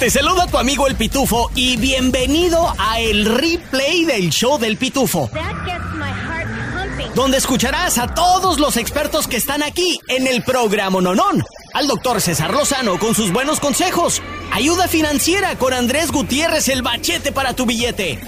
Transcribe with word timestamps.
Te 0.00 0.08
saluda 0.08 0.46
tu 0.46 0.56
amigo 0.56 0.86
el 0.86 0.96
Pitufo 0.96 1.50
y 1.54 1.76
bienvenido 1.76 2.74
a 2.78 3.00
el 3.00 3.26
replay 3.26 4.06
del 4.06 4.30
show 4.30 4.58
del 4.58 4.78
Pitufo. 4.78 5.28
Donde 7.14 7.36
escucharás 7.36 7.98
a 7.98 8.14
todos 8.14 8.58
los 8.58 8.78
expertos 8.78 9.26
que 9.26 9.36
están 9.36 9.62
aquí 9.62 10.00
en 10.08 10.26
el 10.26 10.42
programa 10.42 11.02
Nonón. 11.02 11.44
Al 11.74 11.86
doctor 11.86 12.22
César 12.22 12.54
Lozano 12.54 12.98
con 12.98 13.14
sus 13.14 13.30
buenos 13.30 13.60
consejos. 13.60 14.22
Ayuda 14.52 14.88
financiera 14.88 15.58
con 15.58 15.74
Andrés 15.74 16.10
Gutiérrez 16.10 16.68
el 16.68 16.80
bachete 16.80 17.30
para 17.30 17.52
tu 17.52 17.66
billete. 17.66 18.18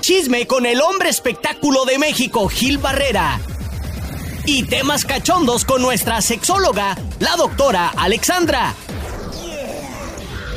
Chisme 0.00 0.46
con 0.46 0.64
el 0.64 0.80
hombre 0.80 1.10
espectáculo 1.10 1.84
de 1.84 1.98
México, 1.98 2.48
Gil 2.48 2.78
Barrera. 2.78 3.40
Y 4.46 4.62
temas 4.62 5.04
cachondos 5.04 5.66
con 5.66 5.82
nuestra 5.82 6.22
sexóloga, 6.22 6.96
la 7.18 7.36
doctora 7.36 7.92
Alexandra. 7.94 8.74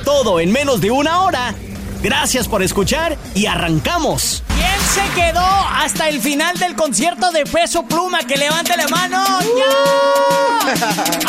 Todo 0.10 0.40
en 0.40 0.52
menos 0.52 0.82
de 0.82 0.90
una 0.90 1.22
hora. 1.22 1.54
Gracias 2.02 2.48
por 2.48 2.64
escuchar 2.64 3.16
y 3.36 3.46
arrancamos. 3.46 4.42
¿Quién 4.48 4.82
se 4.92 5.14
quedó 5.14 5.40
hasta 5.40 6.10
el 6.10 6.20
final 6.20 6.58
del 6.58 6.76
concierto 6.76 7.32
de 7.32 7.46
Peso 7.46 7.84
Pluma? 7.84 8.18
Que 8.28 8.36
levante 8.36 8.76
la 8.76 8.88
mano. 8.88 9.24
¡Ya! 9.56 10.74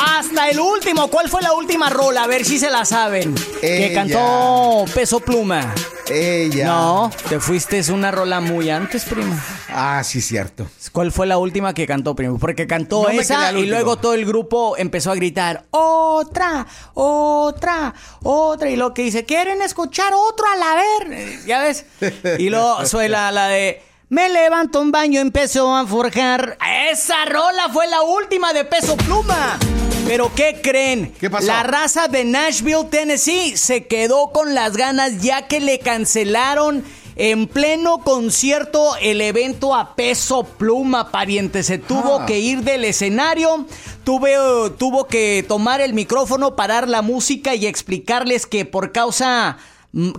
Hasta 0.18 0.48
el 0.48 0.58
último. 0.60 1.08
¿Cuál 1.08 1.28
fue 1.28 1.42
la 1.42 1.52
última 1.52 1.90
rola? 1.90 2.24
A 2.24 2.26
ver 2.26 2.42
si 2.46 2.58
se 2.58 2.70
la 2.70 2.86
saben. 2.86 3.34
Que 3.60 3.88
Ella. 3.88 3.94
cantó 4.00 4.86
Peso 4.94 5.20
Pluma. 5.20 5.74
Ella. 6.10 6.66
No, 6.66 7.10
te 7.28 7.38
fuiste 7.40 7.78
es 7.78 7.88
una 7.88 8.10
rola 8.10 8.40
muy 8.40 8.68
antes, 8.70 9.04
primo. 9.04 9.38
Ah, 9.68 10.02
sí, 10.04 10.20
cierto. 10.20 10.66
¿Cuál 10.92 11.12
fue 11.12 11.26
la 11.26 11.38
última 11.38 11.72
que 11.72 11.86
cantó, 11.86 12.14
primo? 12.16 12.38
Porque 12.38 12.66
cantó 12.66 13.04
No 13.04 13.08
esa 13.10 13.52
y 13.52 13.66
luego 13.66 13.96
todo 13.96 14.14
el 14.14 14.26
grupo 14.26 14.76
empezó 14.76 15.10
a 15.12 15.14
gritar, 15.14 15.64
otra, 15.70 16.66
otra, 16.94 17.94
otra. 18.22 18.70
Y 18.70 18.76
lo 18.76 18.92
que 18.92 19.02
dice, 19.02 19.24
¿quieren 19.24 19.62
escuchar 19.62 20.12
otro 20.14 20.46
a 20.52 20.56
la 20.56 20.74
ver? 20.74 21.12
Eh, 21.12 21.40
¿Ya 21.46 21.60
ves? 21.62 21.86
Y 22.38 22.50
luego 22.50 22.84
suena 22.86 23.30
la 23.30 23.46
de... 23.48 23.82
Me 24.08 24.28
levanto 24.28 24.80
un 24.80 24.90
baño, 24.90 25.20
empezó 25.20 25.74
a 25.76 25.86
forjar. 25.86 26.58
Esa 26.90 27.24
rola 27.26 27.68
fue 27.72 27.86
la 27.86 28.02
última 28.02 28.52
de 28.52 28.64
Peso 28.64 28.96
Pluma. 28.96 29.56
Pero 30.10 30.28
¿qué 30.34 30.58
creen? 30.60 31.14
¿Qué 31.20 31.30
pasó? 31.30 31.46
La 31.46 31.62
raza 31.62 32.08
de 32.08 32.24
Nashville, 32.24 32.84
Tennessee, 32.90 33.56
se 33.56 33.86
quedó 33.86 34.32
con 34.32 34.56
las 34.56 34.76
ganas 34.76 35.22
ya 35.22 35.46
que 35.46 35.60
le 35.60 35.78
cancelaron 35.78 36.82
en 37.14 37.46
pleno 37.46 37.98
concierto 37.98 38.96
el 39.00 39.20
evento 39.20 39.72
a 39.72 39.94
peso 39.94 40.42
pluma, 40.42 41.12
pariente. 41.12 41.62
Se 41.62 41.78
tuvo 41.78 42.22
Ah. 42.22 42.26
que 42.26 42.40
ir 42.40 42.62
del 42.62 42.86
escenario, 42.86 43.66
tuve, 44.02 44.34
tuvo 44.78 45.06
que 45.06 45.44
tomar 45.46 45.80
el 45.80 45.94
micrófono, 45.94 46.56
parar 46.56 46.88
la 46.88 47.02
música 47.02 47.54
y 47.54 47.66
explicarles 47.66 48.46
que 48.46 48.64
por 48.64 48.90
causa, 48.90 49.58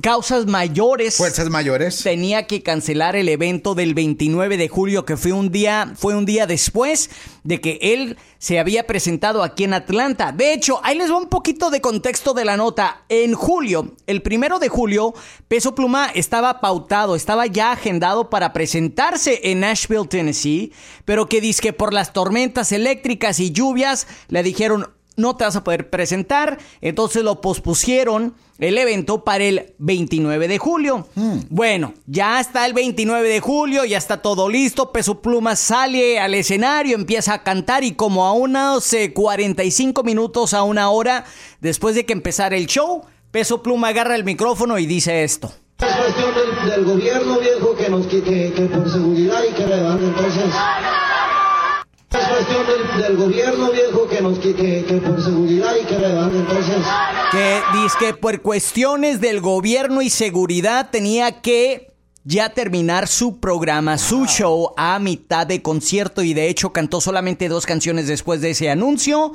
causas 0.02 0.48
mayores 0.48 1.16
Fuerzas 1.16 1.50
mayores. 1.50 2.04
tenía 2.04 2.46
que 2.46 2.62
cancelar 2.62 3.16
el 3.16 3.30
evento 3.30 3.74
del 3.74 3.94
29 3.94 4.58
de 4.58 4.68
julio, 4.68 5.06
que 5.06 5.16
fue 5.16 5.32
un 5.32 5.52
día, 5.52 5.94
fue 5.96 6.16
un 6.16 6.26
día 6.26 6.46
después 6.46 7.10
de 7.44 7.62
que 7.62 7.80
él 7.82 8.18
se 8.38 8.60
había 8.60 8.86
presentado 8.86 9.44
aquí 9.44 9.64
en 9.64 9.74
Atlanta. 9.74 10.32
De 10.32 10.54
hecho, 10.54 10.82
ahí 10.84 10.98
les 10.98 11.10
va 11.10 11.18
un 11.18 11.30
poquito 11.30 11.70
de 11.70 11.80
contexto 11.80 12.34
de 12.34 12.44
la 12.44 12.58
nota. 12.58 13.04
En 13.08 13.34
julio, 13.34 13.96
el 14.08 14.22
primero 14.22 14.60
de 14.60 14.68
julio, 14.68 15.14
Peso 15.48 15.74
Pluma 15.74 16.08
estaba 16.14 16.60
pautado, 16.60 17.16
estaba 17.16 17.46
ya 17.48 17.72
agendado 17.72 18.30
para 18.30 18.52
presentarse 18.52 19.40
en 19.44 19.62
Nashville, 19.62 20.08
Tennessee, 20.08 20.74
pero 21.06 21.28
que 21.28 21.40
dice 21.40 21.62
que 21.62 21.74
por 21.74 21.94
las 21.94 22.14
tormentas 22.14 22.72
eléctricas 22.72 23.40
y 23.40 23.52
lluvias 23.52 24.08
le 24.28 24.44
dijeron 24.44 24.90
no 25.22 25.36
te 25.36 25.46
vas 25.46 25.56
a 25.56 25.64
poder 25.64 25.90
presentar, 25.90 26.58
entonces 26.82 27.24
lo 27.24 27.40
pospusieron 27.40 28.34
el 28.60 28.78
evento 28.78 29.24
para 29.24 29.44
el 29.44 29.74
29 29.80 30.48
de 30.48 30.58
julio. 30.58 31.08
Bueno, 31.50 31.94
ya 32.06 32.40
está 32.40 32.66
el 32.66 32.74
29 32.74 33.28
de 33.28 33.40
julio, 33.40 33.86
ya 33.86 33.98
está 33.98 34.22
todo 34.22 34.50
listo, 34.50 34.92
Peso 34.92 35.22
Pluma 35.22 35.56
sale 35.56 36.20
al 36.20 36.36
escenario, 36.36 36.96
empieza 36.96 37.34
a 37.34 37.44
cantar 37.44 37.84
y 37.84 37.94
como 37.94 38.26
a 38.26 38.34
unos 38.34 38.94
eh, 38.94 39.14
45 39.14 40.04
minutos 40.04 40.54
a 40.54 40.64
una 40.64 40.90
hora 40.90 41.26
después 41.60 41.96
de 41.96 42.06
que 42.06 42.14
empezara 42.14 42.56
el 42.56 42.68
show, 42.68 43.04
Peso 43.32 43.64
Pluma 43.64 43.90
agarra 43.90 44.16
el 44.16 44.24
micrófono 44.24 44.78
y 44.78 44.86
dice 44.86 45.24
esto. 45.24 45.52
Es 45.80 45.96
cuestión 45.96 46.30
del, 46.36 46.70
del 46.70 46.86
gobierno 46.86 47.40
viejo 47.40 47.76
que 47.76 47.90
nos 47.90 48.06
que, 48.06 48.22
que, 48.22 48.54
que 48.54 48.62
por 48.68 48.92
seguridad 48.92 49.42
y 49.50 49.54
que 49.54 49.66
redando 49.66 50.06
entonces 50.06 50.54
es 52.20 52.28
cuestión 52.28 52.66
del, 52.68 53.04
del 53.04 53.18
gobierno 53.18 53.72
viejo 53.72 54.08
que 54.08 54.22
nos 54.22 54.40
que, 54.40 54.54
que, 54.54 54.84
que 54.86 54.98
por 54.98 55.24
seguridad 55.24 55.76
y 55.82 55.86
que 55.86 55.98
redando 55.98 56.40
entonces 56.40 56.78
que 57.32 57.62
dice 57.74 57.98
que 58.00 58.14
por 58.14 58.42
cuestiones 58.42 59.22
del 59.22 59.40
gobierno 59.40 60.02
y 60.02 60.10
seguridad 60.10 60.90
tenía 60.92 61.42
que 61.42 61.92
ya 62.24 62.50
terminar 62.50 63.08
su 63.08 63.40
programa, 63.40 63.98
su 63.98 64.26
show 64.26 64.74
a 64.78 65.00
mitad 65.00 65.48
de 65.48 65.62
concierto 65.62 66.22
y 66.22 66.34
de 66.34 66.50
hecho 66.50 66.72
cantó 66.72 67.02
solamente 67.02 67.50
dos 67.50 67.66
canciones 67.66 68.08
después 68.08 68.42
de 68.42 68.52
ese 68.52 68.70
anuncio. 68.70 69.34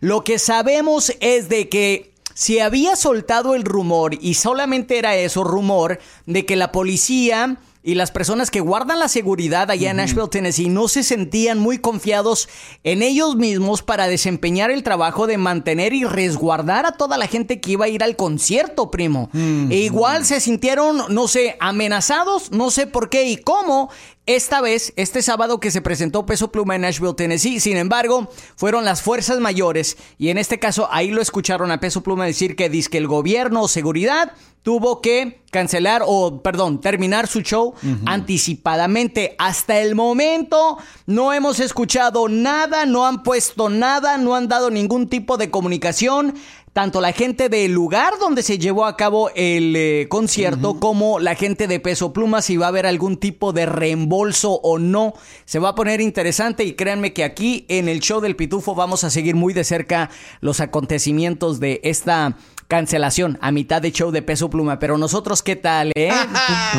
Lo 0.00 0.22
que 0.22 0.38
sabemos 0.38 1.12
es 1.20 1.48
de 1.48 1.68
que 1.68 2.12
se 2.34 2.62
había 2.62 2.94
soltado 2.94 3.54
el 3.56 3.64
rumor 3.64 4.16
y 4.20 4.34
solamente 4.34 4.98
era 4.98 5.16
eso, 5.16 5.42
rumor, 5.42 5.98
de 6.26 6.46
que 6.46 6.54
la 6.54 6.70
policía 6.70 7.56
y 7.88 7.94
las 7.94 8.10
personas 8.10 8.50
que 8.50 8.60
guardan 8.60 8.98
la 8.98 9.08
seguridad 9.08 9.70
allá 9.70 9.92
en 9.92 9.96
Nashville, 9.96 10.28
Tennessee, 10.28 10.68
no 10.68 10.88
se 10.88 11.02
sentían 11.02 11.58
muy 11.58 11.78
confiados 11.78 12.46
en 12.84 13.00
ellos 13.00 13.36
mismos 13.36 13.80
para 13.80 14.08
desempeñar 14.08 14.70
el 14.70 14.82
trabajo 14.82 15.26
de 15.26 15.38
mantener 15.38 15.94
y 15.94 16.04
resguardar 16.04 16.84
a 16.84 16.92
toda 16.92 17.16
la 17.16 17.26
gente 17.26 17.62
que 17.62 17.70
iba 17.70 17.86
a 17.86 17.88
ir 17.88 18.04
al 18.04 18.14
concierto, 18.14 18.90
primo. 18.90 19.30
E 19.32 19.76
igual 19.76 20.26
se 20.26 20.38
sintieron, 20.40 21.02
no 21.08 21.28
sé, 21.28 21.56
amenazados, 21.60 22.52
no 22.52 22.70
sé 22.70 22.86
por 22.86 23.08
qué 23.08 23.24
y 23.24 23.38
cómo. 23.38 23.88
Esta 24.28 24.60
vez, 24.60 24.92
este 24.96 25.22
sábado 25.22 25.58
que 25.58 25.70
se 25.70 25.80
presentó 25.80 26.26
Peso 26.26 26.52
Pluma 26.52 26.76
en 26.76 26.82
Nashville, 26.82 27.14
Tennessee, 27.14 27.60
sin 27.60 27.78
embargo, 27.78 28.28
fueron 28.56 28.84
las 28.84 29.00
fuerzas 29.00 29.40
mayores 29.40 29.96
y 30.18 30.28
en 30.28 30.36
este 30.36 30.58
caso 30.58 30.86
ahí 30.90 31.10
lo 31.10 31.22
escucharon 31.22 31.70
a 31.70 31.80
Peso 31.80 32.02
Pluma 32.02 32.26
decir 32.26 32.54
que 32.54 32.68
dice 32.68 32.90
que 32.90 32.98
el 32.98 33.06
gobierno 33.06 33.62
o 33.62 33.68
seguridad 33.68 34.34
tuvo 34.62 35.00
que 35.00 35.40
cancelar 35.50 36.02
o, 36.04 36.42
perdón, 36.42 36.82
terminar 36.82 37.26
su 37.26 37.40
show 37.40 37.72
anticipadamente. 38.04 39.34
Hasta 39.38 39.80
el 39.80 39.94
momento 39.94 40.76
no 41.06 41.32
hemos 41.32 41.58
escuchado 41.58 42.28
nada, 42.28 42.84
no 42.84 43.06
han 43.06 43.22
puesto 43.22 43.70
nada, 43.70 44.18
no 44.18 44.34
han 44.34 44.46
dado 44.48 44.70
ningún 44.70 45.08
tipo 45.08 45.38
de 45.38 45.50
comunicación. 45.50 46.34
Tanto 46.72 47.00
la 47.00 47.12
gente 47.12 47.48
del 47.48 47.72
lugar 47.72 48.14
donde 48.20 48.42
se 48.42 48.58
llevó 48.58 48.84
a 48.84 48.96
cabo 48.96 49.30
el 49.34 49.74
eh, 49.76 50.06
concierto 50.08 50.78
como 50.78 51.18
la 51.18 51.34
gente 51.34 51.66
de 51.66 51.80
Peso 51.80 52.12
Pluma, 52.12 52.42
si 52.42 52.56
va 52.56 52.66
a 52.66 52.68
haber 52.68 52.86
algún 52.86 53.16
tipo 53.16 53.52
de 53.52 53.66
reembolso 53.66 54.60
o 54.62 54.78
no. 54.78 55.14
Se 55.44 55.58
va 55.58 55.70
a 55.70 55.74
poner 55.74 56.00
interesante 56.00 56.64
y 56.64 56.74
créanme 56.74 57.12
que 57.12 57.24
aquí 57.24 57.64
en 57.68 57.88
el 57.88 58.00
show 58.00 58.20
del 58.20 58.36
Pitufo 58.36 58.74
vamos 58.74 59.04
a 59.04 59.10
seguir 59.10 59.34
muy 59.34 59.52
de 59.54 59.64
cerca 59.64 60.10
los 60.40 60.60
acontecimientos 60.60 61.60
de 61.60 61.80
esta 61.84 62.36
cancelación 62.68 63.38
a 63.40 63.50
mitad 63.50 63.82
de 63.82 63.90
show 63.90 64.10
de 64.10 64.22
Peso 64.22 64.50
Pluma. 64.50 64.78
Pero 64.78 64.98
nosotros, 64.98 65.42
¿qué 65.42 65.56
tal, 65.56 65.90
eh? 65.96 66.12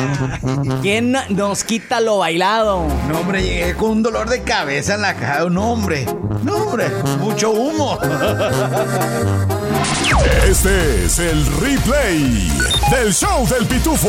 ¿Quién 0.82 1.16
nos 1.28 1.64
quita 1.64 2.00
lo 2.00 2.18
bailado? 2.18 2.86
No, 3.08 3.18
hombre, 3.20 3.42
llegué 3.42 3.74
con 3.74 3.90
un 3.90 4.02
dolor 4.02 4.30
de 4.30 4.42
cabeza 4.42 4.94
en 4.94 5.02
la 5.02 5.14
cara. 5.14 5.50
No, 5.50 5.72
hombre. 5.72 6.06
No, 6.44 6.54
hombre. 6.56 6.88
Mucho 7.18 7.50
humo. 7.50 7.98
Este 10.48 11.04
es 11.04 11.18
el 11.18 11.44
replay 11.60 12.48
del 12.90 13.12
show 13.12 13.46
del 13.48 13.66
pitufo. 13.66 14.08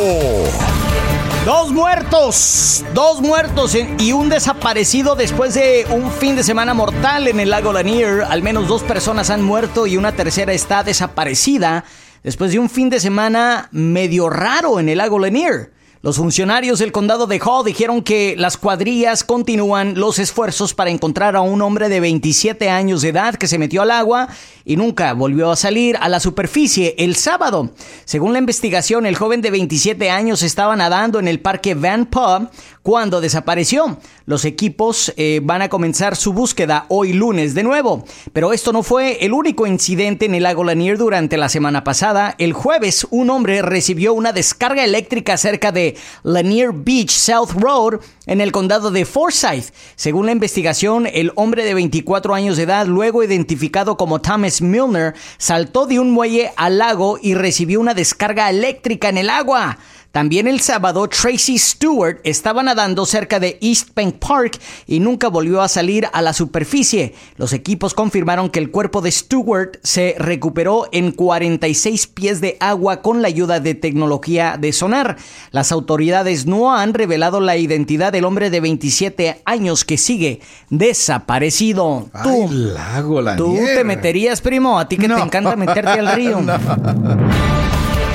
Dos 1.45 1.71
muertos, 1.71 2.85
dos 2.93 3.19
muertos 3.19 3.75
y 3.97 4.11
un 4.11 4.29
desaparecido 4.29 5.15
después 5.15 5.55
de 5.55 5.87
un 5.89 6.11
fin 6.11 6.35
de 6.35 6.43
semana 6.43 6.75
mortal 6.75 7.27
en 7.27 7.39
el 7.39 7.49
lago 7.49 7.73
Lanier. 7.73 8.21
Al 8.29 8.43
menos 8.43 8.67
dos 8.67 8.83
personas 8.83 9.31
han 9.31 9.41
muerto 9.41 9.87
y 9.87 9.97
una 9.97 10.11
tercera 10.11 10.53
está 10.53 10.83
desaparecida 10.83 11.83
después 12.21 12.51
de 12.51 12.59
un 12.59 12.69
fin 12.69 12.91
de 12.91 12.99
semana 12.99 13.69
medio 13.71 14.29
raro 14.29 14.79
en 14.79 14.87
el 14.87 14.99
lago 14.99 15.17
Lanier. 15.17 15.71
Los 16.03 16.17
funcionarios 16.17 16.79
del 16.79 16.91
condado 16.91 17.27
de 17.27 17.39
Hall 17.45 17.63
dijeron 17.63 18.01
que 18.01 18.35
las 18.35 18.57
cuadrillas 18.57 19.23
continúan 19.23 19.93
los 19.99 20.17
esfuerzos 20.17 20.73
para 20.73 20.89
encontrar 20.89 21.35
a 21.35 21.41
un 21.41 21.61
hombre 21.61 21.89
de 21.89 21.99
27 21.99 22.71
años 22.71 23.03
de 23.03 23.09
edad 23.09 23.35
que 23.35 23.45
se 23.45 23.59
metió 23.59 23.83
al 23.83 23.91
agua 23.91 24.27
y 24.65 24.77
nunca 24.77 25.13
volvió 25.13 25.51
a 25.51 25.55
salir 25.55 25.97
a 26.01 26.09
la 26.09 26.19
superficie 26.19 26.95
el 26.97 27.15
sábado. 27.15 27.69
Según 28.05 28.33
la 28.33 28.39
investigación, 28.39 29.05
el 29.05 29.15
joven 29.15 29.41
de 29.41 29.51
27 29.51 30.09
años 30.09 30.41
estaba 30.41 30.75
nadando 30.75 31.19
en 31.19 31.27
el 31.27 31.39
parque 31.39 31.75
Van 31.75 32.07
Pub 32.07 32.49
cuando 32.81 33.21
desapareció. 33.21 33.99
Los 34.25 34.45
equipos 34.45 35.13
eh, 35.17 35.39
van 35.43 35.61
a 35.61 35.69
comenzar 35.69 36.15
su 36.15 36.33
búsqueda 36.33 36.85
hoy 36.89 37.13
lunes 37.13 37.53
de 37.53 37.63
nuevo. 37.63 38.05
Pero 38.33 38.53
esto 38.53 38.71
no 38.73 38.81
fue 38.81 39.23
el 39.23 39.33
único 39.33 39.67
incidente 39.67 40.25
en 40.25 40.35
el 40.35 40.43
lago 40.43 40.63
Lanier 40.63 40.97
durante 40.97 41.37
la 41.37 41.49
semana 41.49 41.83
pasada. 41.83 42.35
El 42.37 42.53
jueves, 42.53 43.05
un 43.11 43.29
hombre 43.29 43.61
recibió 43.61 44.13
una 44.13 44.33
descarga 44.33 44.83
eléctrica 44.83 45.37
cerca 45.37 45.71
de 45.71 45.90
Lanier 46.23 46.71
Beach 46.73 47.11
South 47.11 47.51
Road 47.57 47.99
en 48.25 48.41
el 48.41 48.51
condado 48.51 48.91
de 48.91 49.05
Forsyth. 49.05 49.73
Según 49.95 50.25
la 50.25 50.31
investigación, 50.31 51.07
el 51.07 51.31
hombre 51.35 51.63
de 51.63 51.73
24 51.73 52.33
años 52.33 52.57
de 52.57 52.63
edad, 52.63 52.85
luego 52.85 53.23
identificado 53.23 53.97
como 53.97 54.21
Thomas 54.21 54.61
Milner, 54.61 55.13
saltó 55.37 55.85
de 55.85 55.99
un 55.99 56.11
muelle 56.11 56.51
al 56.55 56.77
lago 56.77 57.19
y 57.21 57.33
recibió 57.33 57.79
una 57.79 57.93
descarga 57.93 58.49
eléctrica 58.49 59.09
en 59.09 59.17
el 59.17 59.29
agua. 59.29 59.77
También 60.11 60.47
el 60.47 60.59
sábado, 60.59 61.07
Tracy 61.07 61.57
Stewart 61.57 62.19
estaba 62.25 62.63
nadando 62.63 63.05
cerca 63.05 63.39
de 63.39 63.57
East 63.61 63.89
Bank 63.95 64.15
Park 64.19 64.59
y 64.85 64.99
nunca 64.99 65.29
volvió 65.29 65.61
a 65.61 65.69
salir 65.69 66.07
a 66.11 66.21
la 66.21 66.33
superficie. 66.33 67.15
Los 67.37 67.53
equipos 67.53 67.93
confirmaron 67.93 68.49
que 68.49 68.59
el 68.59 68.71
cuerpo 68.71 68.99
de 69.01 69.09
Stewart 69.11 69.79
se 69.83 70.15
recuperó 70.17 70.89
en 70.91 71.11
46 71.13 72.07
pies 72.07 72.41
de 72.41 72.57
agua 72.59 73.01
con 73.01 73.21
la 73.21 73.29
ayuda 73.29 73.61
de 73.61 73.73
tecnología 73.73 74.57
de 74.59 74.73
sonar. 74.73 75.15
Las 75.51 75.71
autoridades 75.71 76.45
no 76.45 76.75
han 76.75 76.93
revelado 76.93 77.39
la 77.39 77.55
identidad 77.55 78.11
del 78.11 78.25
hombre 78.25 78.49
de 78.49 78.59
27 78.59 79.41
años 79.45 79.85
que 79.85 79.97
sigue 79.97 80.41
desaparecido. 80.69 82.09
Ay, 82.13 82.47
lago, 82.49 83.21
la 83.21 83.37
¿Tú 83.37 83.53
nieve. 83.53 83.75
te 83.75 83.83
meterías, 83.85 84.41
primo? 84.41 84.77
A 84.77 84.89
ti 84.89 84.97
que 84.97 85.07
No. 85.07 85.15
te 85.15 85.21
encanta 85.21 85.55
meterte 85.55 85.91
al 85.91 86.07
río. 86.15 86.41
No. 86.41 86.57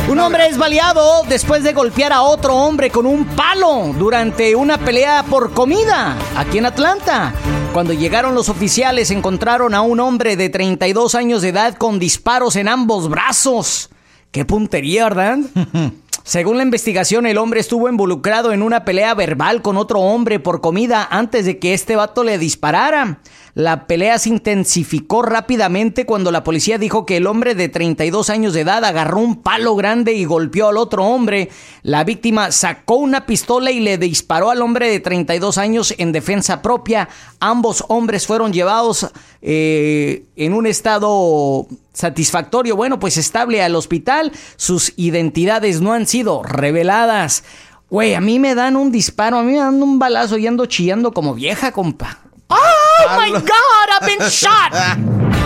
Un 0.09 0.21
hombre 0.21 0.47
es 0.47 0.57
baleado 0.57 1.25
después 1.29 1.65
de 1.65 1.73
golpear 1.73 2.13
a 2.13 2.23
otro 2.23 2.55
hombre 2.55 2.91
con 2.91 3.07
un 3.07 3.25
palo 3.25 3.93
durante 3.99 4.55
una 4.55 4.79
pelea 4.79 5.25
por 5.29 5.53
comida 5.53 6.17
aquí 6.37 6.59
en 6.59 6.67
Atlanta. 6.67 7.35
Cuando 7.73 7.93
llegaron 7.93 8.33
los 8.35 8.49
oficiales 8.49 9.11
encontraron 9.11 9.75
a 9.75 9.81
un 9.81 9.99
hombre 9.99 10.37
de 10.37 10.49
32 10.49 11.17
años 11.17 11.43
de 11.43 11.49
edad 11.49 11.75
con 11.75 11.99
disparos 11.99 12.55
en 12.55 12.69
ambos 12.69 13.09
brazos. 13.09 13.91
Qué 14.31 14.45
puntería, 14.45 15.09
¿verdad? 15.09 15.39
Según 16.27 16.57
la 16.57 16.65
investigación, 16.65 17.25
el 17.25 17.39
hombre 17.39 17.61
estuvo 17.61 17.89
involucrado 17.89 18.53
en 18.53 18.63
una 18.63 18.85
pelea 18.85 19.15
verbal 19.15 19.63
con 19.63 19.77
otro 19.77 20.01
hombre 20.01 20.41
por 20.41 20.61
comida 20.61 21.07
antes 21.09 21.45
de 21.45 21.61
que 21.61 21.73
este 21.73 21.95
vato 21.95 22.25
le 22.25 22.37
disparara. 22.37 23.21
La 23.55 23.87
pelea 23.87 24.19
se 24.19 24.31
intensificó 24.31 25.23
rápidamente 25.23 26.05
cuando 26.05 26.33
la 26.33 26.43
policía 26.43 26.79
dijo 26.79 27.07
que 27.07 27.19
el 27.19 27.29
hombre 27.29 27.55
de 27.55 27.69
32 27.69 28.29
años 28.29 28.55
de 28.55 28.63
edad 28.63 28.85
agarró 28.85 29.21
un 29.21 29.41
palo 29.41 29.77
grande 29.77 30.15
y 30.15 30.25
golpeó 30.25 30.71
al 30.71 30.79
otro 30.79 31.05
hombre. 31.05 31.49
La 31.83 32.03
víctima 32.03 32.51
sacó 32.51 32.97
una 32.97 33.25
pistola 33.25 33.71
y 33.71 33.79
le 33.79 33.97
disparó 33.97 34.51
al 34.51 34.63
hombre 34.63 34.91
de 34.91 34.99
32 34.99 35.59
años 35.59 35.95
en 35.97 36.11
defensa 36.11 36.61
propia. 36.61 37.09
Ambos 37.39 37.85
hombres 37.87 38.27
fueron 38.27 38.53
llevados 38.53 39.09
eh, 39.43 40.25
en 40.35 40.55
un 40.55 40.67
estado 40.67 41.69
satisfactorio, 41.97 42.77
bueno, 42.77 43.01
pues 43.01 43.17
estable 43.17 43.63
al 43.63 43.75
hospital. 43.75 44.33
Sus 44.57 44.93
identidades 44.97 45.81
no 45.81 45.95
han 45.95 46.07
sido 46.07 46.43
reveladas. 46.43 47.43
Güey, 47.89 48.15
a 48.15 48.21
mí 48.21 48.39
me 48.39 48.55
dan 48.55 48.77
un 48.77 48.93
disparo, 48.93 49.39
a 49.39 49.43
mí 49.43 49.53
me 49.53 49.59
dan 49.59 49.83
un 49.83 49.99
balazo 49.99 50.37
y 50.37 50.47
ando 50.47 50.67
chillando 50.67 51.13
como 51.13 51.35
vieja, 51.35 51.73
compa. 51.73 52.19
¡Oh, 52.49 53.21
my 53.21 53.31
God! 53.33 53.43
I've 54.01 54.07
been 54.07 54.29
shot! 54.29 54.73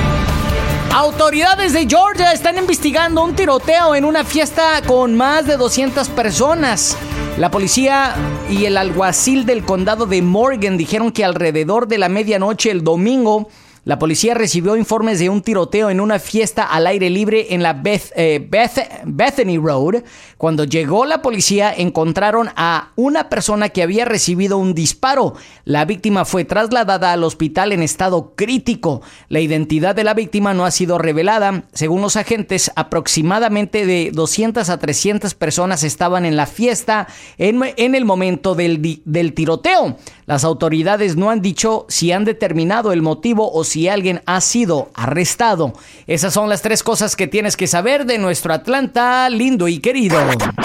Autoridades 0.92 1.72
de 1.72 1.86
Georgia 1.86 2.32
están 2.32 2.58
investigando 2.58 3.22
un 3.22 3.36
tiroteo 3.36 3.94
en 3.94 4.04
una 4.04 4.24
fiesta 4.24 4.82
con 4.84 5.16
más 5.16 5.46
de 5.46 5.56
200 5.56 6.08
personas. 6.08 6.96
La 7.38 7.48
policía 7.48 8.16
y 8.50 8.64
el 8.64 8.76
alguacil 8.76 9.46
del 9.46 9.64
condado 9.64 10.06
de 10.06 10.20
Morgan 10.20 10.76
dijeron 10.76 11.12
que 11.12 11.24
alrededor 11.24 11.86
de 11.86 11.98
la 11.98 12.08
medianoche 12.08 12.72
el 12.72 12.82
domingo 12.82 13.48
la 13.84 13.98
policía 13.98 14.34
recibió 14.34 14.76
informes 14.76 15.18
de 15.18 15.28
un 15.30 15.40
tiroteo 15.42 15.90
en 15.90 16.00
una 16.00 16.18
fiesta 16.18 16.64
al 16.64 16.86
aire 16.86 17.08
libre 17.10 17.54
en 17.54 17.62
la 17.62 17.74
Beth- 17.82 18.12
eh, 18.14 18.46
Beth- 18.50 19.00
Bethany 19.04 19.56
Road. 19.58 20.02
Cuando 20.36 20.64
llegó 20.64 21.06
la 21.06 21.22
policía 21.22 21.72
encontraron 21.74 22.50
a 22.56 22.92
una 22.96 23.28
persona 23.28 23.70
que 23.70 23.82
había 23.82 24.04
recibido 24.04 24.58
un 24.58 24.74
disparo. 24.74 25.34
La 25.64 25.84
víctima 25.86 26.24
fue 26.24 26.44
trasladada 26.44 27.12
al 27.12 27.24
hospital 27.24 27.72
en 27.72 27.82
estado 27.82 28.34
crítico. 28.36 29.02
La 29.28 29.40
identidad 29.40 29.94
de 29.94 30.04
la 30.04 30.14
víctima 30.14 30.52
no 30.54 30.64
ha 30.66 30.70
sido 30.70 30.98
revelada. 30.98 31.64
Según 31.72 32.02
los 32.02 32.16
agentes, 32.16 32.70
aproximadamente 32.76 33.86
de 33.86 34.10
200 34.12 34.68
a 34.70 34.78
300 34.78 35.34
personas 35.34 35.82
estaban 35.84 36.24
en 36.24 36.36
la 36.36 36.46
fiesta 36.46 37.06
en, 37.38 37.60
en 37.76 37.94
el 37.94 38.04
momento 38.04 38.54
del, 38.54 39.00
del 39.04 39.32
tiroteo. 39.34 39.96
Las 40.26 40.44
autoridades 40.44 41.16
no 41.16 41.30
han 41.30 41.42
dicho 41.42 41.86
si 41.88 42.12
han 42.12 42.24
determinado 42.24 42.92
el 42.92 43.02
motivo 43.02 43.50
o 43.52 43.64
si 43.70 43.88
alguien 43.88 44.20
ha 44.26 44.40
sido 44.40 44.90
arrestado. 44.94 45.72
Esas 46.06 46.34
son 46.34 46.48
las 46.48 46.60
tres 46.60 46.82
cosas 46.82 47.14
que 47.14 47.28
tienes 47.28 47.56
que 47.56 47.68
saber 47.68 48.04
de 48.04 48.18
nuestro 48.18 48.52
Atlanta 48.52 49.30
lindo 49.30 49.68
y 49.68 49.78
querido. 49.78 50.18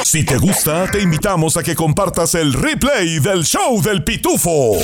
Si 0.03 0.25
te 0.25 0.37
gusta, 0.37 0.89
te 0.91 1.01
invitamos 1.01 1.55
a 1.55 1.63
que 1.63 1.75
compartas 1.75 2.33
el 2.35 2.53
replay 2.53 3.19
del 3.19 3.43
show 3.45 3.81
del 3.81 4.03
pitufo. 4.03 4.77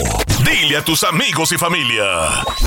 Dile 0.45 0.77
a 0.77 0.85
tus 0.85 1.03
amigos 1.03 1.51
y 1.51 1.57
familia. 1.57 2.05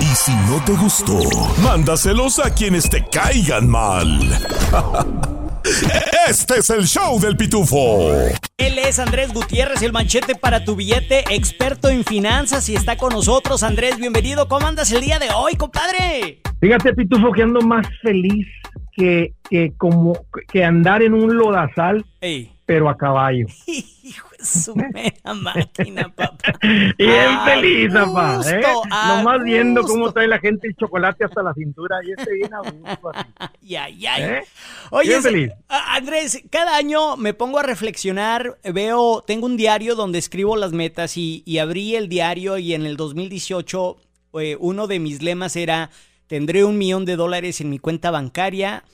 Y 0.01 0.15
si 0.17 0.33
no 0.33 0.63
te 0.65 0.73
gustó, 0.73 1.21
mándaselos 1.63 2.41
a 2.41 2.51
quienes 2.51 2.91
te 2.91 3.05
caigan 3.09 3.69
mal. 3.69 4.39
Este 6.35 6.59
es 6.59 6.71
el 6.71 6.83
show 6.83 7.21
del 7.21 7.37
pitufo. 7.37 8.11
Él 8.59 8.79
es 8.81 8.99
Andrés 8.99 9.33
Gutiérrez, 9.33 9.83
el 9.83 9.93
manchete 9.93 10.35
para 10.35 10.65
tu 10.65 10.75
billete, 10.75 11.23
experto 11.31 11.89
en 11.89 12.03
finanzas 12.03 12.69
y 12.69 12.75
está 12.75 12.97
con 12.97 13.13
nosotros. 13.13 13.63
Andrés, 13.63 13.99
bienvenido. 13.99 14.49
¿Cómo 14.49 14.67
andas 14.67 14.91
el 14.91 15.01
día 15.01 15.21
de 15.21 15.29
hoy, 15.33 15.55
compadre? 15.55 16.41
Fíjate, 16.61 16.93
Pitufo, 16.93 17.31
que 17.31 17.45
ando 17.45 17.61
más 17.61 17.87
feliz 18.03 18.49
que, 18.97 19.33
que 19.49 19.75
como 19.77 20.27
que 20.53 20.65
andar 20.65 21.05
en 21.05 21.15
un 21.15 21.37
lodazal, 21.37 22.05
Ey. 22.21 22.51
Pero 22.67 22.89
a 22.89 22.97
caballo. 22.97 23.47
Hijo 23.67 24.29
de 24.39 24.45
su 24.45 24.75
mera 24.75 25.35
máquina, 25.35 26.09
papá. 26.15 26.59
Bien 26.99 27.41
feliz, 27.45 27.93
papá. 27.93 28.37
gusto, 28.37 28.51
¿eh? 28.51 28.63
Nomás 29.09 29.43
viendo 29.43 29.83
cómo 29.83 30.13
trae 30.13 30.29
la 30.29 30.39
gente 30.39 30.69
el 30.69 30.77
chocolate 30.77 31.25
hasta 31.25 31.43
la 31.43 31.55
cintura 31.55 31.97
y 32.05 32.13
este 32.13 32.35
bien 32.35 32.55
a 32.55 32.61
gusto. 32.61 33.11
así. 33.13 33.29
Ay, 33.39 33.77
ay, 33.77 34.07
ay. 34.07 34.23
¿Eh? 34.23 34.43
Oye, 34.91 35.09
Bien 35.09 35.23
feliz. 35.23 35.53
Andrés, 35.69 36.43
cada 36.51 36.77
año 36.77 37.17
me 37.17 37.35
pongo 37.35 37.59
a 37.59 37.63
reflexionar, 37.63 38.59
veo, 38.73 39.23
tengo 39.27 39.47
un 39.47 39.57
diario 39.57 39.95
donde 39.95 40.19
escribo 40.19 40.57
las 40.57 40.73
metas 40.73 41.17
y, 41.17 41.43
y 41.47 41.59
abrí 41.59 41.97
el 41.97 42.09
diario 42.09 42.59
y 42.59 42.75
en 42.75 42.87
el 42.87 42.97
2018 42.97 43.97
eh, 44.41 44.57
uno 44.59 44.87
de 44.87 44.99
mis 44.99 45.23
lemas 45.23 45.57
era, 45.57 45.91
tendré 46.27 46.65
un 46.65 46.79
millón 46.79 47.05
de 47.05 47.17
dólares 47.17 47.61
en 47.61 47.71
mi 47.71 47.79
cuenta 47.79 48.11
bancaria 48.11 48.85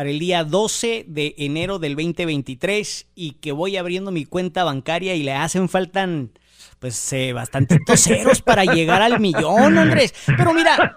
para 0.00 0.08
el 0.08 0.18
día 0.18 0.44
12 0.44 1.04
de 1.08 1.34
enero 1.36 1.78
del 1.78 1.94
2023 1.94 3.08
y 3.14 3.32
que 3.32 3.52
voy 3.52 3.76
abriendo 3.76 4.10
mi 4.10 4.24
cuenta 4.24 4.64
bancaria 4.64 5.14
y 5.14 5.22
le 5.22 5.34
hacen 5.34 5.68
faltan 5.68 6.30
pues 6.80 7.12
eh, 7.12 7.34
bastantitos 7.34 8.00
ceros 8.00 8.40
para 8.40 8.64
llegar 8.64 9.02
al 9.02 9.20
millón, 9.20 9.76
Andrés. 9.76 10.14
Pero 10.26 10.54
mira, 10.54 10.96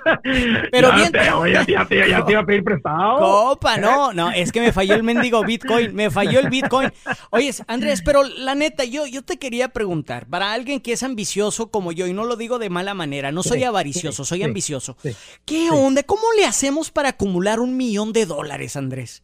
pero 0.72 0.90
ya 0.90 0.96
bien... 0.96 1.12
Te, 1.12 1.32
oye, 1.32 1.54
ya, 1.68 1.86
te, 1.86 2.10
ya 2.10 2.26
te 2.26 2.32
iba 2.32 2.42
a 2.42 2.46
pedir 2.46 2.64
prestado. 2.64 3.20
Copa, 3.20 3.78
no, 3.78 4.14
no, 4.14 4.32
es 4.32 4.54
que 4.54 4.62
me 4.62 4.72
falló 4.72 4.96
el 4.96 5.04
mendigo 5.04 5.44
Bitcoin, 5.44 5.94
me 5.94 6.10
falló 6.10 6.40
el 6.40 6.50
Bitcoin. 6.50 6.90
Oye, 7.32 7.52
Andrés, 7.68 8.02
pero 8.04 8.24
la 8.24 8.56
neta, 8.56 8.86
yo, 8.86 9.06
yo 9.06 9.24
te 9.24 9.38
quería 9.38 9.70
preguntar, 9.70 10.26
para 10.28 10.54
alguien 10.54 10.80
que 10.80 10.94
es 10.94 11.04
ambicioso 11.04 11.70
como 11.70 11.92
yo, 11.92 12.08
y 12.08 12.14
no 12.14 12.24
lo 12.24 12.38
digo 12.38 12.60
de 12.60 12.70
mala 12.70 12.94
manera, 12.94 13.34
no 13.34 13.44
soy 13.44 13.66
avaricioso, 13.66 14.24
soy 14.24 14.44
ambicioso. 14.44 14.96
¿Qué 15.44 15.70
onda? 15.70 16.04
¿Cómo 16.04 16.24
le 16.38 16.46
hacemos 16.46 16.92
para 16.92 17.10
acumular 17.10 17.60
un 17.60 17.76
millón 17.76 18.14
de 18.14 18.26
dólares, 18.26 18.78
Andrés? 18.78 19.22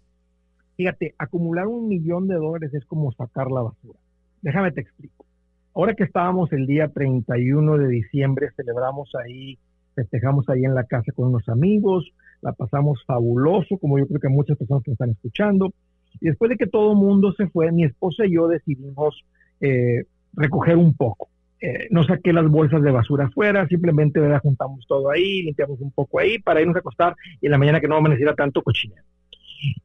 Fíjate, 0.75 1.15
acumular 1.17 1.67
un 1.67 1.87
millón 1.87 2.27
de 2.27 2.35
dólares 2.35 2.73
es 2.73 2.85
como 2.85 3.13
sacar 3.13 3.49
la 3.49 3.61
basura. 3.61 3.97
Déjame 4.41 4.71
te 4.71 4.81
explico. 4.81 5.18
Ahora 5.79 5.93
que 5.93 6.03
estábamos 6.03 6.51
el 6.51 6.67
día 6.67 6.89
31 6.89 7.77
de 7.77 7.87
diciembre, 7.87 8.49
celebramos 8.57 9.15
ahí, 9.15 9.57
festejamos 9.95 10.49
ahí 10.49 10.65
en 10.65 10.75
la 10.75 10.83
casa 10.83 11.13
con 11.13 11.29
unos 11.29 11.47
amigos, 11.47 12.11
la 12.41 12.51
pasamos 12.51 13.01
fabuloso, 13.05 13.77
como 13.77 13.97
yo 13.97 14.05
creo 14.05 14.19
que 14.19 14.27
muchas 14.27 14.57
personas 14.57 14.83
que 14.83 14.91
están 14.91 15.11
escuchando. 15.11 15.71
Y 16.19 16.27
después 16.27 16.49
de 16.49 16.57
que 16.57 16.67
todo 16.67 16.91
el 16.91 16.97
mundo 16.97 17.31
se 17.31 17.47
fue, 17.47 17.71
mi 17.71 17.85
esposa 17.85 18.25
y 18.25 18.33
yo 18.33 18.49
decidimos 18.49 19.23
eh, 19.61 20.03
recoger 20.33 20.75
un 20.75 20.95
poco. 20.95 21.29
Eh, 21.61 21.87
no 21.91 22.03
saqué 22.03 22.33
las 22.33 22.49
bolsas 22.49 22.81
de 22.81 22.91
basura 22.91 23.27
afuera, 23.27 23.65
simplemente 23.69 24.19
¿verdad? 24.19 24.41
juntamos 24.41 24.85
todo 24.85 25.09
ahí, 25.09 25.43
limpiamos 25.43 25.79
un 25.79 25.91
poco 25.91 26.19
ahí 26.19 26.39
para 26.39 26.59
irnos 26.59 26.75
a 26.75 26.79
acostar 26.79 27.15
y 27.39 27.45
en 27.45 27.53
la 27.53 27.57
mañana 27.57 27.79
que 27.79 27.87
no 27.87 27.95
amaneciera 27.95 28.35
tanto 28.35 28.61
cochinero 28.63 29.05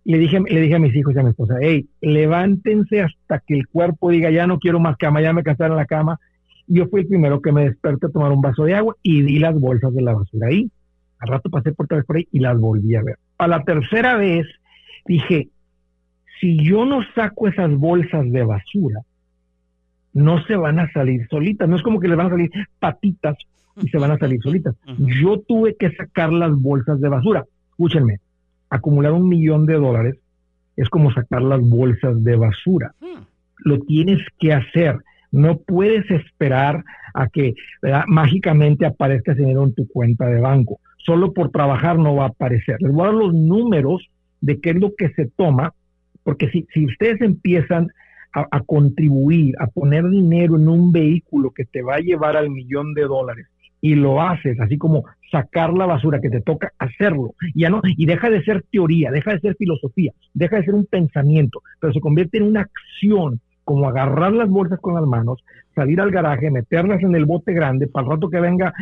le 0.05 0.19
dije, 0.19 0.41
le 0.41 0.61
dije 0.61 0.75
a 0.75 0.79
mis 0.79 0.95
hijos 0.95 1.15
y 1.15 1.19
a 1.19 1.23
mi 1.23 1.31
esposa, 1.31 1.57
hey, 1.61 1.87
levántense 2.01 3.03
hasta 3.03 3.41
que 3.41 3.55
el 3.55 3.69
cuerpo 3.69 4.11
diga, 4.11 4.31
ya 4.31 4.47
no 4.47 4.59
quiero 4.59 4.81
más 4.81 4.97
cama, 4.97 5.21
ya 5.21 5.33
me 5.33 5.43
cansé 5.43 5.65
en 5.65 5.77
la 5.77 5.87
cama. 5.87 6.19
Y 6.67 6.77
yo 6.77 6.87
fui 6.87 7.03
el 7.03 7.07
primero 7.07 7.41
que 7.41 7.53
me 7.53 7.65
desperté 7.65 8.07
a 8.07 8.11
tomar 8.11 8.33
un 8.33 8.41
vaso 8.41 8.65
de 8.65 8.75
agua 8.75 8.97
y 9.03 9.23
di 9.23 9.39
las 9.39 9.59
bolsas 9.59 9.95
de 9.95 10.03
la 10.03 10.15
basura 10.15 10.49
ahí. 10.49 10.71
Al 11.19 11.29
rato 11.29 11.51
pasé 11.51 11.73
por 11.73 11.85
otra 11.85 11.99
vez 11.99 12.07
por 12.07 12.17
ahí 12.17 12.29
y 12.33 12.39
las 12.39 12.59
volví 12.59 12.95
a 12.95 13.03
ver. 13.03 13.17
A 13.39 13.49
la 13.49 13.63
tercera 13.65 14.17
vez 14.17 14.47
dije, 15.07 15.49
si 16.41 16.63
yo 16.63 16.85
no 16.85 17.01
saco 17.15 17.49
esas 17.49 17.71
bolsas 17.77 18.31
de 18.31 18.45
basura, 18.45 19.01
no 20.13 20.43
se 20.45 20.57
van 20.57 20.79
a 20.79 20.91
salir 20.93 21.27
solitas. 21.29 21.69
No 21.69 21.77
es 21.77 21.83
como 21.83 22.01
que 22.01 22.09
les 22.09 22.17
van 22.17 22.29
a 22.29 22.31
salir 22.31 22.51
patitas 22.79 23.37
y 23.83 23.89
se 23.89 23.99
van 23.99 24.13
a 24.13 24.19
salir 24.19 24.41
solitas. 24.41 24.75
Yo 24.99 25.41
tuve 25.41 25.75
que 25.77 25.91
sacar 25.93 26.33
las 26.33 26.55
bolsas 26.55 27.01
de 27.01 27.09
basura. 27.09 27.45
Escúchenme, 27.71 28.21
acumular 28.75 29.13
un 29.13 29.29
millón 29.29 29.67
de 29.67 29.75
dólares 29.75 30.17
es 30.77 30.89
como 30.89 31.13
sacar 31.13 31.43
las 31.43 31.61
bolsas 31.61 32.23
de 32.23 32.37
basura. 32.37 32.95
lo 33.59 33.81
tienes 33.81 34.21
que 34.39 34.53
hacer. 34.53 34.99
No 35.31 35.59
puedes 35.59 36.09
esperar 36.11 36.85
a 37.15 37.29
que 37.29 37.55
mágicamente 38.07 38.85
aparezca 38.85 39.33
ese 39.33 39.43
dinero 39.43 39.65
en 39.65 39.75
tu 39.75 39.87
cuenta 39.89 40.27
de 40.27 40.41
banco. 40.41 40.81
Solo 40.99 41.33
por 41.33 41.51
trabajar 41.51 41.99
no 41.99 42.17
va 42.17 42.25
a 42.25 42.29
aparecer. 42.29 42.77
Les 42.81 42.93
voy 42.93 43.03
a 43.03 43.07
dar 43.07 43.15
los 43.15 43.35
números 43.35 44.09
de 44.41 44.61
qué 44.61 44.71
es 44.71 44.77
lo 44.77 44.95
que 44.97 45.11
se 45.11 45.27
toma, 45.27 45.73
porque 46.25 46.51
si, 46.51 46.67
si 46.73 46.87
ustedes 46.87 47.21
empiezan 47.21 47.89
a, 48.33 48.47
a, 48.51 48.61
contribuir, 48.61 49.55
a 49.61 49.69
poner 49.69 50.09
dinero 50.09 50.57
en 50.57 50.69
un 50.69 50.93
vehículo 50.93 51.53
que 51.53 51.65
te 51.65 51.83
va 51.83 51.97
a 51.97 52.01
llevar 52.01 52.37
al 52.37 52.51
millón 52.51 52.95
de 52.95 53.03
dólares 53.03 53.47
y 53.85 53.97
lo 53.97 54.23
haces, 54.23 54.59
así 54.61 54.79
como 54.79 55.05
sacar 55.31 55.75
la 55.75 55.85
basura 55.85 56.19
que 56.19 56.31
te 56.31 56.41
toca 56.41 56.73
hacerlo, 56.79 57.35
ya 57.55 57.69
no, 57.69 57.83
y 57.85 58.07
deja 58.07 58.31
de 58.31 58.43
ser 58.43 58.65
teoría, 58.73 59.11
deja 59.11 59.33
de 59.33 59.41
ser 59.41 59.57
filosofía, 59.57 60.11
deja 60.33 60.57
de 60.57 60.65
ser 60.65 60.75
un 60.75 60.87
pensamiento, 60.87 61.61
pero 61.81 61.93
se 61.93 62.01
convierte 62.01 62.39
en 62.39 62.45
una 62.45 62.63
acción 62.63 63.41
como 63.63 63.87
agarrar 63.87 64.33
las 64.33 64.49
bolsas 64.49 64.81
con 64.81 64.95
las 64.95 65.05
manos, 65.05 65.45
salir 65.75 66.01
al 66.01 66.11
garaje, 66.11 66.51
meterlas 66.51 67.03
en 67.03 67.15
el 67.15 67.27
bote 67.27 67.53
grande, 67.53 67.87
para 67.87 68.07
el 68.07 68.13
rato 68.13 68.31
que 68.31 68.41
venga 68.41 68.73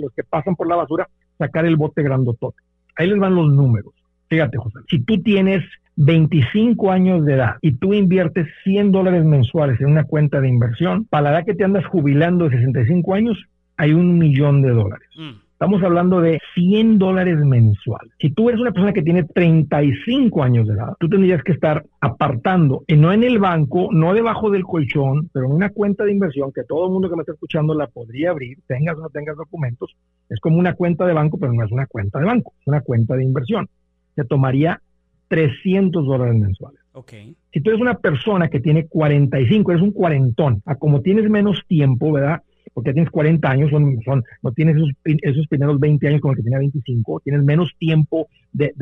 los 0.00 0.12
que 0.12 0.22
pasan 0.22 0.54
por 0.54 0.68
la 0.68 0.76
basura, 0.76 1.08
sacar 1.38 1.66
el 1.66 1.74
bote 1.74 2.04
grandotote. 2.04 2.62
Ahí 2.94 3.08
les 3.08 3.18
van 3.18 3.34
los 3.34 3.52
números. 3.52 3.92
Fíjate, 4.28 4.58
José, 4.58 4.78
si 4.88 5.00
tú 5.00 5.20
tienes 5.24 5.64
25 5.96 6.92
años 6.92 7.24
de 7.24 7.34
edad 7.34 7.56
y 7.62 7.72
tú 7.72 7.94
inviertes 7.94 8.46
100 8.62 8.92
dólares 8.92 9.24
mensuales 9.24 9.80
en 9.80 9.88
una 9.88 10.04
cuenta 10.04 10.40
de 10.40 10.48
inversión, 10.48 11.04
para 11.06 11.22
la 11.24 11.30
edad 11.30 11.46
que 11.46 11.54
te 11.54 11.64
andas 11.64 11.84
jubilando 11.86 12.48
de 12.48 12.58
65 12.58 13.14
años, 13.14 13.44
hay 13.82 13.92
un 13.92 14.16
millón 14.16 14.62
de 14.62 14.70
dólares. 14.70 15.08
Mm. 15.16 15.40
Estamos 15.54 15.82
hablando 15.82 16.20
de 16.20 16.40
100 16.54 17.00
dólares 17.00 17.36
mensuales. 17.38 18.12
Si 18.20 18.30
tú 18.30 18.48
eres 18.48 18.60
una 18.60 18.70
persona 18.70 18.92
que 18.92 19.02
tiene 19.02 19.24
35 19.24 20.40
años 20.40 20.68
de 20.68 20.74
edad, 20.74 20.94
tú 21.00 21.08
tendrías 21.08 21.42
que 21.42 21.50
estar 21.50 21.84
apartando, 22.00 22.84
y 22.86 22.94
no 22.94 23.12
en 23.12 23.24
el 23.24 23.40
banco, 23.40 23.88
no 23.90 24.14
debajo 24.14 24.50
del 24.50 24.62
colchón, 24.62 25.30
pero 25.32 25.46
en 25.46 25.52
una 25.52 25.70
cuenta 25.70 26.04
de 26.04 26.12
inversión 26.12 26.52
que 26.52 26.62
todo 26.62 26.86
el 26.86 26.92
mundo 26.92 27.10
que 27.10 27.16
me 27.16 27.22
está 27.22 27.32
escuchando 27.32 27.74
la 27.74 27.88
podría 27.88 28.30
abrir, 28.30 28.58
tengas 28.68 28.96
o 28.98 29.00
no 29.00 29.08
tengas 29.08 29.36
documentos. 29.36 29.96
Es 30.28 30.38
como 30.38 30.58
una 30.58 30.74
cuenta 30.74 31.04
de 31.04 31.14
banco, 31.14 31.38
pero 31.38 31.52
no 31.52 31.64
es 31.64 31.72
una 31.72 31.86
cuenta 31.86 32.20
de 32.20 32.26
banco, 32.26 32.54
es 32.60 32.66
una 32.68 32.82
cuenta 32.82 33.16
de 33.16 33.24
inversión. 33.24 33.68
Se 34.14 34.24
tomaría 34.24 34.80
300 35.26 36.06
dólares 36.06 36.36
mensuales. 36.38 36.80
Okay. 36.92 37.34
Si 37.52 37.60
tú 37.60 37.70
eres 37.70 37.82
una 37.82 37.98
persona 37.98 38.48
que 38.48 38.60
tiene 38.60 38.86
45, 38.86 39.72
eres 39.72 39.82
un 39.82 39.92
cuarentón, 39.92 40.62
a 40.66 40.76
como 40.76 41.00
tienes 41.00 41.28
menos 41.28 41.62
tiempo, 41.66 42.12
¿verdad? 42.12 42.42
Porque 42.72 42.92
tienes 42.92 43.10
40 43.10 43.48
años, 43.48 43.70
son, 43.70 44.00
son, 44.04 44.24
no 44.42 44.52
tienes 44.52 44.76
esos, 44.76 44.90
esos, 45.04 45.46
primeros 45.46 45.78
20 45.78 46.08
años 46.08 46.20
como 46.20 46.32
el 46.32 46.38
que 46.38 46.42
tenía 46.42 46.58
25, 46.58 47.20
tienes 47.24 47.42
menos 47.42 47.72
tiempo 47.78 48.28
de, 48.52 48.72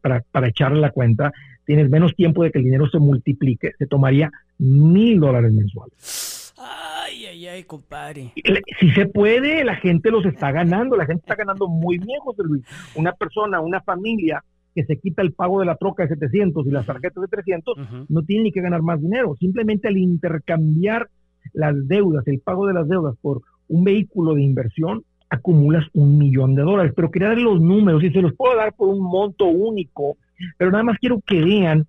para, 0.00 0.20
para, 0.32 0.48
echarle 0.48 0.80
la 0.80 0.90
cuenta, 0.90 1.32
tienes 1.64 1.90
menos 1.90 2.14
tiempo 2.14 2.42
de 2.42 2.50
que 2.50 2.58
el 2.58 2.64
dinero 2.64 2.88
se 2.88 2.98
multiplique, 2.98 3.72
se 3.78 3.86
tomaría 3.86 4.30
mil 4.58 5.20
dólares 5.20 5.52
mensuales. 5.52 6.54
Ay, 6.58 7.26
ay, 7.26 7.46
ay, 7.46 7.64
compadre. 7.64 8.32
Si 8.80 8.90
se 8.90 9.06
puede, 9.06 9.64
la 9.64 9.76
gente 9.76 10.10
los 10.10 10.24
está 10.24 10.50
ganando, 10.52 10.96
la 10.96 11.06
gente 11.06 11.20
está 11.20 11.36
ganando 11.36 11.68
muy 11.68 11.98
bien, 11.98 12.18
José 12.20 12.42
Luis. 12.44 12.64
Una 12.94 13.12
persona, 13.12 13.60
una 13.60 13.80
familia 13.80 14.42
que 14.74 14.84
se 14.84 14.98
quita 14.98 15.22
el 15.22 15.32
pago 15.32 15.60
de 15.60 15.66
la 15.66 15.76
troca 15.76 16.02
de 16.02 16.10
700 16.10 16.66
y 16.66 16.70
las 16.70 16.84
tarjetas 16.84 17.22
de 17.22 17.28
300, 17.28 17.78
no 18.08 18.22
tiene 18.22 18.44
ni 18.44 18.52
que 18.52 18.60
ganar 18.60 18.82
más 18.82 19.00
dinero. 19.00 19.34
Simplemente 19.38 19.88
al 19.88 19.96
intercambiar 19.96 21.08
las 21.52 21.74
deudas, 21.88 22.26
el 22.26 22.40
pago 22.40 22.66
de 22.66 22.74
las 22.74 22.88
deudas 22.88 23.16
por 23.20 23.42
un 23.68 23.84
vehículo 23.84 24.34
de 24.34 24.42
inversión, 24.42 25.04
acumulas 25.28 25.86
un 25.92 26.18
millón 26.18 26.54
de 26.54 26.62
dólares. 26.62 26.92
Pero 26.94 27.10
quería 27.10 27.28
dar 27.28 27.38
los 27.38 27.60
números 27.60 28.02
y 28.02 28.10
se 28.10 28.22
los 28.22 28.34
puedo 28.34 28.56
dar 28.56 28.74
por 28.74 28.88
un 28.88 29.02
monto 29.02 29.46
único, 29.46 30.16
pero 30.58 30.70
nada 30.70 30.84
más 30.84 30.98
quiero 30.98 31.20
que 31.26 31.42
vean, 31.42 31.86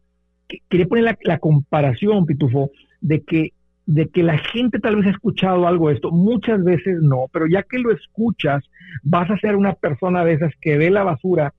que, 0.47 0.59
quería 0.69 0.87
poner 0.87 1.17
la, 1.21 1.39
comparación, 1.39 2.25
Pitufo, 2.25 2.71
de 3.01 3.21
que 3.21 3.53
de 3.87 4.09
que 4.09 4.21
la 4.21 4.37
gente 4.37 4.79
tal 4.79 4.97
vez 4.97 5.07
ha 5.07 5.11
escuchado 5.11 5.65
algo 5.65 5.87
de 5.87 5.95
esto, 5.95 6.11
muchas 6.11 6.61
veces 6.61 7.01
no, 7.01 7.27
pero 7.31 7.47
ya 7.47 7.63
que 7.63 7.79
lo 7.79 7.93
escuchas, 7.93 8.61
vas 9.01 9.31
a 9.31 9.37
ser 9.37 9.55
una 9.55 9.75
persona 9.75 10.25
de 10.25 10.33
esas 10.33 10.53
que 10.59 10.77
ve 10.77 10.89
la 10.91 11.03
basura 11.03 11.53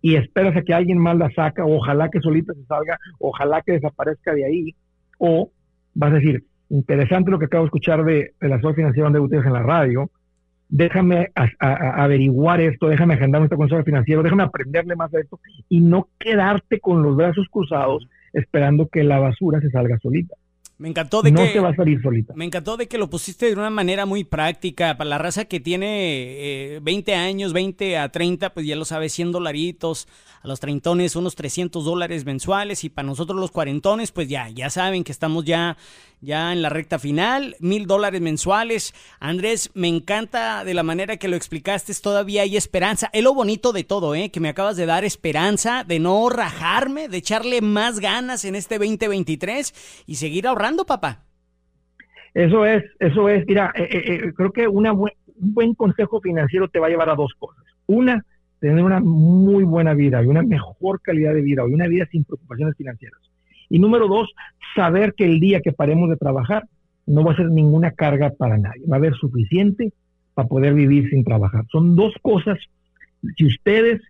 y 0.00 0.16
esperas 0.16 0.56
a 0.56 0.62
que 0.62 0.72
alguien 0.72 0.96
más 0.96 1.18
la 1.18 1.30
saca, 1.32 1.66
ojalá 1.66 2.08
que 2.08 2.20
solita 2.20 2.54
se 2.54 2.64
salga, 2.64 2.98
ojalá 3.18 3.60
que 3.60 3.72
desaparezca 3.72 4.32
de 4.32 4.46
ahí, 4.46 4.74
o 5.18 5.50
vas 5.92 6.12
a 6.12 6.14
decir, 6.14 6.44
interesante 6.70 7.30
lo 7.30 7.38
que 7.38 7.46
acabo 7.46 7.64
de 7.64 7.68
escuchar 7.68 8.04
de, 8.04 8.34
de 8.40 8.48
la 8.48 8.56
Sociedad 8.56 8.74
Financiera 8.74 9.10
de 9.10 9.20
ustedes 9.20 9.46
en 9.46 9.52
la 9.52 9.62
radio. 9.62 10.10
Déjame 10.68 11.30
averiguar 11.60 12.60
esto, 12.60 12.88
déjame 12.88 13.14
agendar 13.14 13.40
nuestro 13.40 13.56
consejo 13.56 13.84
financiero, 13.84 14.24
déjame 14.24 14.42
aprenderle 14.42 14.96
más 14.96 15.12
de 15.12 15.20
esto 15.20 15.38
y 15.68 15.80
no 15.80 16.08
quedarte 16.18 16.80
con 16.80 17.04
los 17.04 17.14
brazos 17.14 17.46
cruzados 17.50 18.08
esperando 18.32 18.88
que 18.88 19.04
la 19.04 19.20
basura 19.20 19.60
se 19.60 19.70
salga 19.70 19.98
solita. 19.98 20.34
Me 20.78 20.88
encantó 20.88 21.22
de 21.22 21.30
no 21.30 21.40
que. 21.40 21.52
se 21.52 21.60
va 21.60 21.70
a 21.70 21.74
salir 21.74 22.02
solita. 22.02 22.34
Me 22.36 22.44
encantó 22.44 22.76
de 22.76 22.86
que 22.86 22.98
lo 22.98 23.08
pusiste 23.08 23.46
de 23.46 23.54
una 23.54 23.70
manera 23.70 24.04
muy 24.04 24.24
práctica. 24.24 24.96
Para 24.98 25.08
la 25.08 25.18
raza 25.18 25.46
que 25.46 25.58
tiene 25.58 26.74
eh, 26.74 26.80
20 26.82 27.14
años, 27.14 27.54
20 27.54 27.96
a 27.96 28.10
30, 28.10 28.52
pues 28.52 28.66
ya 28.66 28.76
lo 28.76 28.84
sabes, 28.84 29.12
100 29.14 29.32
dolaritos. 29.32 30.06
A 30.42 30.48
los 30.48 30.60
treintones, 30.60 31.16
unos 31.16 31.34
300 31.34 31.84
dólares 31.84 32.26
mensuales. 32.26 32.84
Y 32.84 32.90
para 32.90 33.06
nosotros 33.06 33.40
los 33.40 33.50
cuarentones, 33.50 34.12
pues 34.12 34.28
ya, 34.28 34.50
ya 34.50 34.68
saben 34.68 35.02
que 35.02 35.12
estamos 35.12 35.44
ya 35.44 35.78
ya 36.20 36.52
en 36.52 36.62
la 36.62 36.70
recta 36.70 36.98
final, 36.98 37.56
mil 37.60 37.86
dólares 37.86 38.20
mensuales. 38.20 38.94
Andrés, 39.20 39.70
me 39.74 39.88
encanta 39.88 40.64
de 40.64 40.74
la 40.74 40.82
manera 40.82 41.18
que 41.18 41.28
lo 41.28 41.36
explicaste, 41.36 41.94
todavía 41.94 42.42
hay 42.42 42.56
esperanza. 42.56 43.10
Es 43.12 43.22
lo 43.22 43.34
bonito 43.34 43.72
de 43.72 43.84
todo, 43.84 44.14
¿eh? 44.14 44.30
que 44.30 44.40
me 44.40 44.48
acabas 44.48 44.76
de 44.76 44.86
dar 44.86 45.04
esperanza, 45.04 45.84
de 45.84 45.98
no 45.98 46.28
rajarme, 46.28 47.08
de 47.08 47.18
echarle 47.18 47.60
más 47.60 48.00
ganas 48.00 48.44
en 48.44 48.54
este 48.54 48.78
2023 48.78 49.74
y 50.06 50.16
seguir 50.16 50.46
ahorrando, 50.46 50.65
papá. 50.86 51.22
Eso 52.34 52.66
es, 52.66 52.84
eso 52.98 53.28
es. 53.28 53.46
Mira, 53.46 53.72
eh, 53.74 53.88
eh, 53.90 54.02
eh, 54.06 54.32
creo 54.34 54.52
que 54.52 54.68
una 54.68 54.92
un 54.92 55.54
buen 55.54 55.74
consejo 55.74 56.20
financiero 56.20 56.68
te 56.68 56.78
va 56.78 56.86
a 56.86 56.90
llevar 56.90 57.10
a 57.10 57.14
dos 57.14 57.32
cosas. 57.38 57.64
Una, 57.86 58.24
tener 58.58 58.82
una 58.82 59.00
muy 59.00 59.64
buena 59.64 59.94
vida 59.94 60.22
y 60.22 60.26
una 60.26 60.42
mejor 60.42 61.00
calidad 61.00 61.34
de 61.34 61.42
vida 61.42 61.62
y 61.68 61.72
una 61.72 61.88
vida 61.88 62.06
sin 62.10 62.24
preocupaciones 62.24 62.76
financieras. 62.76 63.20
Y 63.68 63.78
número 63.78 64.08
dos, 64.08 64.32
saber 64.74 65.14
que 65.14 65.24
el 65.24 65.40
día 65.40 65.60
que 65.60 65.72
paremos 65.72 66.08
de 66.08 66.16
trabajar 66.16 66.66
no 67.06 67.24
va 67.24 67.32
a 67.32 67.36
ser 67.36 67.50
ninguna 67.50 67.92
carga 67.92 68.30
para 68.30 68.58
nadie. 68.58 68.82
Va 68.90 68.96
a 68.96 68.98
haber 68.98 69.14
suficiente 69.14 69.92
para 70.34 70.48
poder 70.48 70.74
vivir 70.74 71.08
sin 71.10 71.24
trabajar. 71.24 71.64
Son 71.70 71.96
dos 71.96 72.14
cosas. 72.22 72.58
Si 73.36 73.46
ustedes 73.46 74.02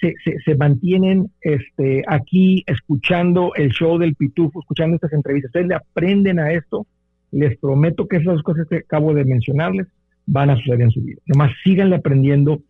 se, 0.00 0.14
se, 0.44 0.54
mantienen 0.54 1.30
este, 1.40 2.04
aquí 2.06 2.62
escuchando 2.66 3.52
el 3.54 3.70
show 3.70 3.98
del 3.98 4.14
Pitufo, 4.14 4.60
escuchando 4.60 4.96
estas 4.96 5.12
entrevistas, 5.12 5.50
ustedes 5.50 5.68
le 5.68 5.74
aprenden 5.74 6.38
a 6.38 6.52
esto, 6.52 6.86
les 7.30 7.58
prometo 7.58 8.06
que 8.06 8.16
esas 8.16 8.42
cosas 8.42 8.66
que 8.68 8.76
acabo 8.76 9.12
de 9.14 9.24
mencionarles 9.24 9.86
van 10.26 10.50
a 10.50 10.56
suceder 10.56 10.82
en 10.82 10.90
su 10.90 11.00
vida. 11.00 11.20
Nomás 11.26 11.52
síganle 11.64 11.96
aprendiendo, 11.96 12.62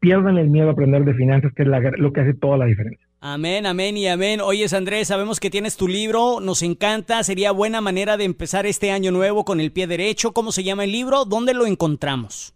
pierdan 0.00 0.38
el 0.38 0.48
miedo 0.48 0.68
a 0.68 0.72
aprender 0.72 1.04
de 1.04 1.14
finanzas, 1.14 1.52
que 1.54 1.62
es 1.62 1.68
lo 1.98 2.12
que 2.12 2.20
hace 2.20 2.34
toda 2.34 2.56
la 2.56 2.66
diferencia. 2.66 3.06
Amén, 3.20 3.66
amén 3.66 3.96
y 3.96 4.08
amén. 4.08 4.40
Oyes, 4.40 4.72
Andrés, 4.72 5.08
sabemos 5.08 5.38
que 5.38 5.50
tienes 5.50 5.76
tu 5.76 5.86
libro, 5.86 6.40
nos 6.40 6.62
encanta, 6.62 7.22
sería 7.22 7.52
buena 7.52 7.80
manera 7.80 8.16
de 8.16 8.24
empezar 8.24 8.66
este 8.66 8.90
año 8.90 9.12
nuevo 9.12 9.44
con 9.44 9.60
el 9.60 9.70
pie 9.70 9.86
derecho. 9.86 10.32
¿Cómo 10.32 10.50
se 10.50 10.64
llama 10.64 10.84
el 10.84 10.92
libro? 10.92 11.24
¿Dónde 11.24 11.54
lo 11.54 11.66
encontramos? 11.66 12.54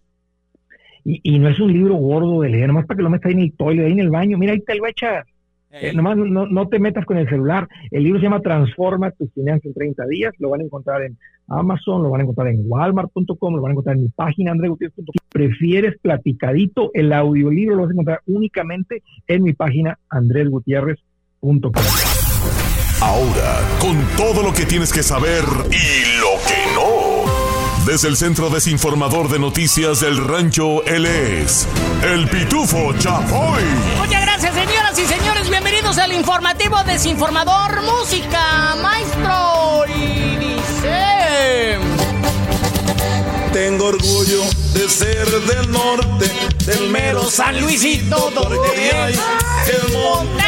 Y, 1.08 1.38
no 1.38 1.48
es 1.48 1.60
un 1.60 1.72
libro 1.72 1.94
gordo 1.94 2.40
de 2.40 2.48
leer, 2.48 2.66
nomás 2.66 2.84
para 2.84 2.96
que 2.96 3.04
lo 3.04 3.10
metas 3.10 3.26
ahí 3.26 3.34
en 3.34 3.40
el 3.42 3.52
toilet, 3.52 3.86
ahí 3.86 3.92
en 3.92 4.00
el 4.00 4.10
baño. 4.10 4.36
Mira, 4.38 4.52
ahí 4.52 4.60
te 4.60 4.74
lo 4.74 4.88
echas. 4.88 5.24
Eh, 5.70 5.92
nomás 5.92 6.16
no, 6.16 6.46
no, 6.46 6.68
te 6.68 6.80
metas 6.80 7.04
con 7.04 7.16
el 7.16 7.28
celular. 7.28 7.68
El 7.92 8.02
libro 8.02 8.18
se 8.18 8.24
llama 8.24 8.40
Transforma 8.40 9.12
tus 9.12 9.32
finanzas 9.32 9.66
en 9.66 9.74
30 9.74 10.06
días. 10.06 10.34
Lo 10.38 10.50
van 10.50 10.62
a 10.62 10.64
encontrar 10.64 11.02
en 11.02 11.16
Amazon, 11.46 12.02
lo 12.02 12.10
van 12.10 12.22
a 12.22 12.24
encontrar 12.24 12.48
en 12.48 12.62
walmart.com, 12.64 13.54
lo 13.54 13.62
van 13.62 13.70
a 13.70 13.72
encontrar 13.74 13.96
en 13.96 14.02
mi 14.02 14.08
página 14.08 14.50
andregutierrez.com. 14.50 15.12
Si 15.12 15.18
prefieres 15.30 15.96
platicadito, 16.00 16.90
el 16.92 17.12
audiolibro 17.12 17.76
lo 17.76 17.82
vas 17.82 17.90
a 17.90 17.92
encontrar 17.92 18.20
únicamente 18.26 19.02
en 19.28 19.44
mi 19.44 19.52
página 19.52 19.98
andresgutierrez.com. 20.08 21.72
Ahora, 23.00 23.60
con 23.78 23.96
todo 24.16 24.42
lo 24.42 24.52
que 24.52 24.64
tienes 24.64 24.92
que 24.92 25.04
saber 25.04 25.44
y 25.70 26.20
lo 26.20 26.34
que. 26.48 26.55
Desde 27.86 28.08
el 28.08 28.16
Centro 28.16 28.50
Desinformador 28.50 29.28
de 29.28 29.38
Noticias 29.38 30.00
del 30.00 30.16
Rancho, 30.16 30.84
él 30.86 31.06
es 31.06 31.68
el 32.02 32.28
Pitufo 32.28 32.92
Chapoy. 32.98 33.62
Muchas 33.96 34.22
gracias, 34.22 34.54
señoras 34.54 34.98
y 34.98 35.06
señores. 35.06 35.48
Bienvenidos 35.48 35.96
al 35.98 36.12
informativo 36.12 36.82
Desinformador 36.82 37.82
Música, 37.82 38.74
maestro. 38.82 39.84
Y 39.96 40.36
dice. 40.36 41.78
Tengo 43.52 43.84
orgullo 43.86 44.42
de 44.74 44.88
ser 44.88 45.24
del 45.42 45.70
norte, 45.70 46.28
del 46.66 46.90
mero 46.90 47.30
San 47.30 47.60
Luisito, 47.60 48.32
donde 48.34 48.92
hay 48.94 49.14
el 49.14 49.92
Monterrey. 49.92 50.46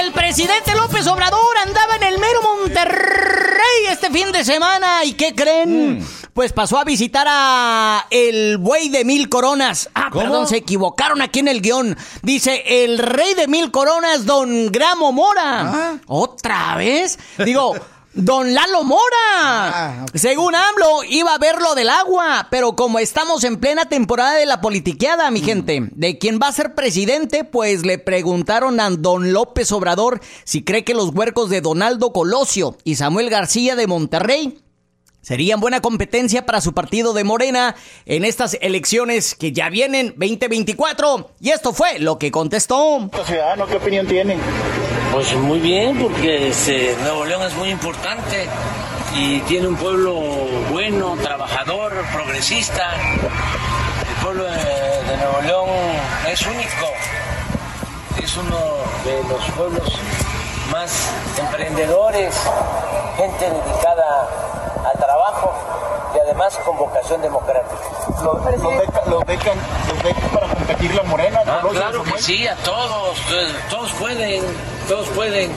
El 0.00 0.12
presidente 0.12 0.74
López 0.74 1.06
Obrador 1.08 1.58
andaba 1.58 1.96
en 1.96 2.04
el 2.04 2.18
mero 2.18 2.40
Monterrey 2.42 3.13
este 3.90 4.10
fin 4.10 4.32
de 4.32 4.44
semana. 4.44 5.04
¿Y 5.04 5.12
qué 5.14 5.34
creen? 5.34 5.98
Mm. 5.98 6.06
pues 6.32 6.52
pasó 6.52 6.78
a 6.78 6.84
visitar 6.84 7.26
a 7.28 8.06
el 8.10 8.58
buey 8.58 8.88
de 8.88 9.04
mil 9.04 9.28
coronas. 9.28 9.88
Ah, 9.94 10.10
perdón, 10.12 10.46
se 10.48 10.58
equivocaron 10.58 11.22
aquí 11.22 11.40
en 11.40 11.48
el 11.48 11.60
guion. 11.60 11.96
Dice 12.22 12.84
el 12.84 12.98
rey 12.98 13.34
de 13.34 13.46
mil 13.46 13.70
coronas, 13.70 14.26
don 14.26 14.70
Gramo 14.72 15.12
Mora. 15.12 15.60
Ah. 15.62 15.94
¿Otra 16.06 16.76
vez? 16.76 17.18
Digo, 17.38 17.74
Don 18.14 18.54
Lalo 18.54 18.84
Mora. 18.84 19.02
Ah. 19.32 20.06
Según 20.14 20.54
AMLO, 20.54 21.02
iba 21.08 21.34
a 21.34 21.38
ver 21.38 21.60
lo 21.60 21.74
del 21.74 21.88
agua, 21.88 22.46
pero 22.48 22.76
como 22.76 23.00
estamos 23.00 23.42
en 23.42 23.56
plena 23.56 23.86
temporada 23.86 24.34
de 24.34 24.46
la 24.46 24.60
politiqueada, 24.60 25.32
mi 25.32 25.40
gente, 25.40 25.88
de 25.90 26.18
quién 26.18 26.38
va 26.40 26.46
a 26.46 26.52
ser 26.52 26.74
presidente, 26.74 27.42
pues 27.42 27.84
le 27.84 27.98
preguntaron 27.98 28.78
a 28.78 28.90
Don 28.90 29.32
López 29.32 29.72
Obrador 29.72 30.20
si 30.44 30.62
cree 30.62 30.84
que 30.84 30.94
los 30.94 31.08
huercos 31.08 31.50
de 31.50 31.60
Donaldo 31.60 32.12
Colosio 32.12 32.76
y 32.84 32.94
Samuel 32.94 33.30
García 33.30 33.74
de 33.74 33.88
Monterrey 33.88 34.60
serían 35.20 35.58
buena 35.58 35.80
competencia 35.80 36.46
para 36.46 36.60
su 36.60 36.72
partido 36.72 37.14
de 37.14 37.24
Morena 37.24 37.74
en 38.06 38.24
estas 38.24 38.56
elecciones 38.60 39.34
que 39.34 39.50
ya 39.50 39.70
vienen 39.70 40.14
2024. 40.16 41.30
Y 41.40 41.50
esto 41.50 41.72
fue 41.72 41.98
lo 41.98 42.18
que 42.18 42.30
contestó. 42.30 43.10
ciudadano, 43.26 43.66
¿qué 43.66 43.76
opinión 43.76 44.06
tiene? 44.06 44.36
Pues 45.14 45.32
muy 45.36 45.60
bien, 45.60 45.96
porque 45.96 46.48
este, 46.48 46.96
Nuevo 47.02 47.24
León 47.24 47.42
es 47.42 47.54
muy 47.54 47.70
importante 47.70 48.48
y 49.14 49.38
tiene 49.42 49.68
un 49.68 49.76
pueblo 49.76 50.12
bueno, 50.72 51.16
trabajador, 51.22 52.04
progresista. 52.12 52.90
El 54.08 54.24
pueblo 54.24 54.42
de, 54.42 55.16
Nuevo 55.16 55.40
León 55.42 55.68
es 56.28 56.44
único, 56.44 56.92
es 58.20 58.36
uno 58.36 58.58
de 59.04 59.28
los 59.28 59.50
pueblos 59.52 60.00
más 60.72 60.90
emprendedores, 61.38 62.34
gente 63.16 63.44
dedicada 63.44 64.28
al 64.92 64.98
trabajo 64.98 65.73
además 66.34 66.58
con 66.64 66.76
vocación 66.76 67.22
democrática. 67.22 67.76
Los, 68.22 68.44
los 68.44 68.74
beca- 68.74 69.04
los 69.06 69.24
becan, 69.24 69.58
los 69.88 70.02
becan 70.02 70.28
para 70.32 70.46
competir 70.48 70.94
la 70.94 71.02
morena. 71.04 71.40
Ah, 71.46 71.60
claro 71.70 72.02
que 72.02 72.18
sí, 72.20 72.46
a 72.48 72.56
todos, 72.56 73.18
eh, 73.32 73.52
todos 73.70 73.92
pueden, 73.92 74.42
todos 74.88 75.06
pueden. 75.08 75.52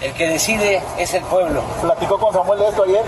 El 0.00 0.12
que 0.14 0.28
decide 0.28 0.80
es 0.96 1.12
el 1.14 1.22
pueblo. 1.24 1.60
¿Platicó 1.82 2.18
con 2.18 2.32
Samuel 2.32 2.60
de 2.60 2.68
esto 2.68 2.84
ayer? 2.84 3.04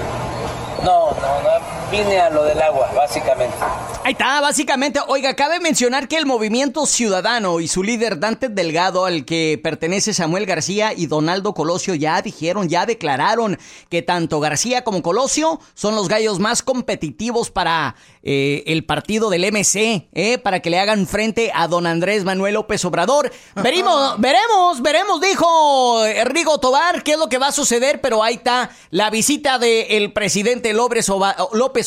No, 0.85 1.11
no, 1.11 1.43
no, 1.43 1.91
vine 1.91 2.19
a 2.19 2.31
lo 2.31 2.45
del 2.45 2.61
agua, 2.61 2.91
básicamente. 2.95 3.55
Ahí 4.03 4.13
está, 4.13 4.41
básicamente. 4.41 5.01
Oiga, 5.09 5.35
cabe 5.35 5.61
mencionar 5.61 6.09
que 6.09 6.17
el 6.17 6.25
movimiento 6.25 6.87
ciudadano 6.87 7.61
y 7.61 7.69
su 7.69 7.83
líder 7.83 8.19
Dante 8.19 8.49
Delgado, 8.49 9.05
al 9.05 9.25
que 9.25 9.61
pertenece 9.63 10.15
Samuel 10.15 10.47
García 10.47 10.93
y 10.95 11.07
Donaldo 11.07 11.53
Colosio, 11.53 11.95
ya 11.95 12.23
dijeron, 12.23 12.69
ya 12.69 12.87
declararon 12.87 13.59
que 13.89 14.03
tanto 14.03 14.41
García 14.41 14.85
como 14.85 15.03
Colosio 15.03 15.61
son 15.75 15.95
los 15.95 16.09
gallos 16.09 16.39
más 16.39 16.63
competitivos 16.63 17.51
para 17.51 17.95
eh, 18.23 18.63
el 18.67 18.85
partido 18.85 19.31
del 19.31 19.45
MC, 19.51 20.09
eh, 20.13 20.39
para 20.39 20.61
que 20.61 20.71
le 20.71 20.79
hagan 20.79 21.07
frente 21.07 21.51
a 21.55 21.69
don 21.69 21.87
Andrés 21.87 22.25
Manuel 22.25 22.55
López 22.55 22.85
Obrador. 22.85 23.33
Veremos, 23.57 24.21
veremos, 24.21 24.83
veremos, 24.83 25.21
dijo 25.21 26.03
Rigo 26.25 26.59
Tobar, 26.59 27.03
qué 27.03 27.13
es 27.13 27.19
lo 27.19 27.29
que 27.29 27.39
va 27.39 27.49
a 27.49 27.53
suceder, 27.53 28.01
pero 28.01 28.23
ahí 28.23 28.35
está 28.35 28.71
la 28.91 29.11
visita 29.11 29.59
del 29.59 30.13
presidente 30.13 30.73
López 30.73 31.09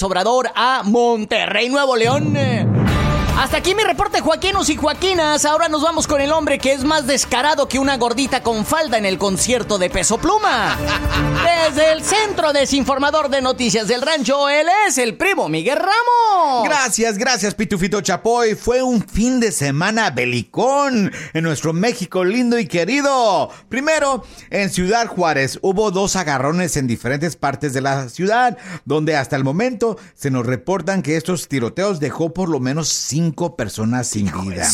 Obrador 0.04 0.52
a 0.56 0.82
Monterrey, 0.84 1.70
Nuevo 1.70 1.96
León. 1.96 2.38
Hasta 3.36 3.58
aquí 3.58 3.74
mi 3.74 3.84
reporte, 3.84 4.22
Joaquinos 4.22 4.70
y 4.70 4.76
Joaquinas. 4.76 5.44
Ahora 5.46 5.68
nos 5.68 5.82
vamos 5.82 6.06
con 6.06 6.22
el 6.22 6.32
hombre 6.32 6.60
que 6.60 6.72
es 6.72 6.84
más 6.84 7.08
descarado 7.08 7.68
que 7.68 7.80
una 7.80 7.98
gordita 7.98 8.44
con 8.44 8.64
falda 8.64 9.00
en 9.00 9.06
el 9.06 9.18
concierto 9.18 9.80
de 9.80 9.90
Peso 9.90 10.20
Pluma. 10.20 10.78
Desde 11.68 11.94
el 11.94 12.04
Centro 12.04 12.54
Desinformador 12.54 13.30
de 13.30 13.42
Noticias 13.42 13.88
del 13.88 14.04
Rancho, 14.04 14.50
él 14.50 14.68
es 14.88 15.00
el 15.00 15.18
primo 15.18 15.50
Miguel 15.50 15.80
Ramos. 15.80 16.64
Gracias, 16.64 17.18
gracias, 17.18 17.56
Pitufito 17.56 18.02
Chapoy. 18.02 18.54
Fue 18.54 18.84
un 18.84 19.02
fin 19.02 19.40
de 19.40 19.52
semana 19.52 20.12
belicón 20.12 21.12
en 21.34 21.44
nuestro 21.44 21.74
México 21.74 22.24
lindo 22.24 22.60
y 22.60 22.68
querido. 22.68 23.50
Primero, 23.68 24.24
en 24.52 24.70
Ciudad 24.70 25.08
Juárez 25.08 25.58
hubo 25.64 25.90
dos 25.90 26.16
agarrones 26.16 26.78
en 26.78 26.86
diferentes 26.86 27.36
partes 27.36 27.74
de 27.74 27.82
la 27.82 28.10
ciudad, 28.10 28.58
donde 28.86 29.16
hasta 29.16 29.36
el 29.36 29.44
momento 29.44 29.98
se 30.14 30.30
nos 30.30 30.46
reportan 30.46 31.02
que 31.02 31.18
estos 31.18 31.48
tiroteos 31.48 32.00
dejó 32.00 32.32
por 32.32 32.48
lo 32.48 32.60
menos 32.60 32.90
cinco 32.90 33.23
personas 33.32 34.08
sin 34.08 34.26
vida. 34.26 34.68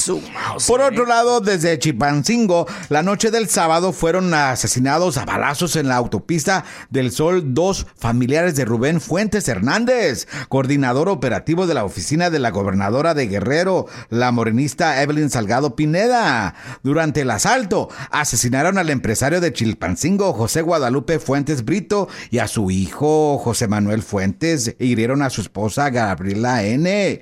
Por 0.67 0.81
otro 0.81 1.05
lado, 1.05 1.39
desde 1.39 1.77
Chipancingo, 1.77 2.67
la 2.89 3.03
noche 3.03 3.31
del 3.31 3.49
sábado 3.49 3.93
fueron 3.93 4.33
asesinados 4.33 5.17
a 5.17 5.25
balazos 5.25 5.75
en 5.75 5.87
la 5.87 5.95
autopista 5.95 6.63
del 6.89 7.11
Sol 7.11 7.53
dos 7.53 7.88
familiares 7.95 8.55
de 8.55 8.65
Rubén 8.65 9.01
Fuentes 9.01 9.47
Hernández, 9.47 10.27
coordinador 10.49 11.09
operativo 11.09 11.67
de 11.67 11.73
la 11.73 11.83
oficina 11.83 12.29
de 12.29 12.39
la 12.39 12.51
gobernadora 12.51 13.13
de 13.13 13.27
Guerrero, 13.27 13.85
la 14.09 14.31
morenista 14.31 15.01
Evelyn 15.01 15.29
Salgado 15.29 15.75
Pineda. 15.75 16.55
Durante 16.83 17.21
el 17.21 17.31
asalto, 17.31 17.89
asesinaron 18.12 18.77
al 18.77 18.89
empresario 18.89 19.41
de 19.41 19.53
Chilpancingo, 19.53 20.33
José 20.33 20.62
Guadalupe 20.62 21.19
Fuentes 21.19 21.65
Brito, 21.65 22.07
y 22.31 22.39
a 22.39 22.47
su 22.47 22.71
hijo, 22.71 23.38
José 23.38 23.67
Manuel 23.67 24.01
Fuentes, 24.01 24.75
e 24.79 24.85
hirieron 24.85 25.21
a 25.21 25.29
su 25.29 25.41
esposa, 25.41 25.89
Gabriela 25.89 26.63
N. 26.63 27.21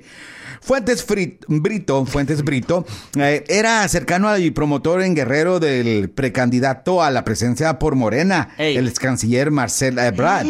Fuentes 0.68 1.02
Frit- 1.02 1.46
Brito, 1.48 2.04
Fuentes 2.04 2.44
Brito, 2.44 2.84
eh, 3.18 3.42
era 3.48 3.88
cercano 3.88 4.28
al 4.28 4.52
promotor 4.52 5.00
en 5.02 5.14
Guerrero 5.14 5.60
del 5.60 6.10
precandidato 6.10 7.02
a 7.02 7.10
la 7.10 7.24
presidencia 7.24 7.78
por 7.78 7.94
Morena, 7.94 8.50
Ey. 8.58 8.76
el 8.76 8.86
ex 8.86 8.98
canciller 8.98 9.50
Marcel 9.50 9.98
Ebrard. 9.98 10.46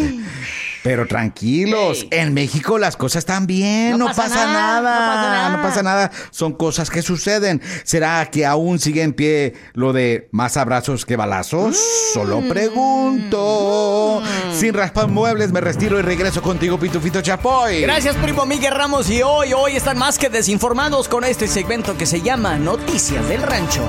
Pero 0.82 1.06
tranquilos, 1.06 2.06
en 2.10 2.34
México 2.34 2.78
las 2.78 2.96
cosas 2.96 3.20
están 3.20 3.46
bien, 3.46 3.92
No 3.92 3.98
no, 3.98 4.06
pasa 4.06 4.22
pasa, 4.24 4.46
nada, 4.46 4.80
nada, 4.80 5.00
no 5.00 5.12
pasa 5.12 5.30
nada. 5.30 5.56
no 5.56 5.62
pasa 5.62 5.82
nada, 5.82 6.10
son 6.30 6.52
cosas 6.52 6.90
que 6.90 7.02
suceden. 7.02 7.60
¿Será 7.84 8.24
que 8.30 8.46
aún 8.46 8.78
sigue 8.78 9.02
en 9.02 9.12
pie 9.12 9.54
lo 9.74 9.92
de 9.92 10.28
más 10.32 10.56
abrazos 10.56 11.04
que 11.04 11.16
balazos? 11.16 11.76
Mm. 11.76 12.14
Solo 12.14 12.40
pregunto. 12.48 14.22
Sin 14.52 14.74
raspar 14.74 15.08
muebles 15.08 15.52
me 15.52 15.60
retiro 15.60 15.98
y 15.98 16.02
regreso 16.02 16.42
contigo, 16.42 16.78
Pitufito 16.78 17.20
Chapoy. 17.20 17.82
Gracias, 17.82 18.16
primo 18.16 18.46
Miguel 18.46 18.72
Ramos. 18.74 19.10
Y 19.10 19.22
hoy, 19.22 19.52
hoy 19.52 19.76
están 19.76 19.98
más 19.98 20.18
que 20.18 20.28
desinformados 20.28 21.08
con 21.08 21.24
este 21.24 21.48
segmento 21.48 21.96
que 21.96 22.06
se 22.06 22.22
llama 22.22 22.56
Noticias 22.56 23.28
del 23.28 23.42
Rancho. 23.42 23.82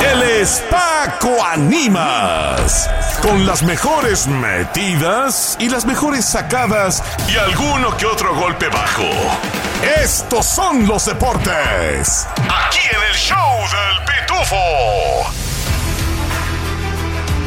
Él 0.00 0.22
es 0.22 0.62
Paco 0.70 1.44
Animas. 1.44 2.88
Con 3.20 3.46
las 3.46 3.62
mejores 3.62 4.26
metidas 4.26 5.56
y 5.60 5.68
las 5.68 5.84
mejores 5.84 6.24
sacadas 6.24 7.02
y 7.28 7.36
alguno 7.36 7.96
que 7.96 8.06
otro 8.06 8.34
golpe 8.34 8.68
bajo. 8.68 9.08
Estos 10.02 10.46
son 10.46 10.86
los 10.86 11.04
deportes. 11.04 12.26
Aquí 12.36 12.80
en 12.90 13.02
el 13.08 13.14
show 13.14 13.58
del 13.58 14.04
Pitufo. 14.06 15.41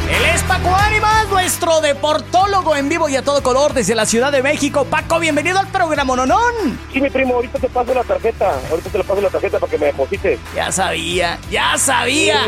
Él 0.08 0.24
es 0.34 0.42
Paco 0.44 0.72
Ánimas, 0.74 1.28
nuestro 1.28 1.80
deportólogo 1.80 2.76
en 2.76 2.88
vivo 2.88 3.08
y 3.08 3.16
a 3.16 3.22
todo 3.22 3.42
color 3.42 3.72
desde 3.74 3.94
la 3.96 4.06
Ciudad 4.06 4.30
de 4.30 4.40
México. 4.40 4.84
Paco, 4.84 5.18
bienvenido 5.18 5.58
al 5.58 5.66
programa 5.66 6.14
Nonón. 6.14 6.78
Sí, 6.92 7.00
mi 7.00 7.10
primo, 7.10 7.34
ahorita 7.34 7.58
te 7.58 7.68
paso 7.68 7.92
la 7.92 8.04
tarjeta. 8.04 8.54
Ahorita 8.70 8.90
te 8.90 8.98
le 8.98 9.04
paso 9.04 9.20
la 9.20 9.30
tarjeta 9.30 9.58
para 9.58 9.70
que 9.70 9.78
me 9.78 9.86
deposites. 9.86 10.38
Ya 10.54 10.70
sabía, 10.70 11.38
ya 11.50 11.76
sabía, 11.76 12.38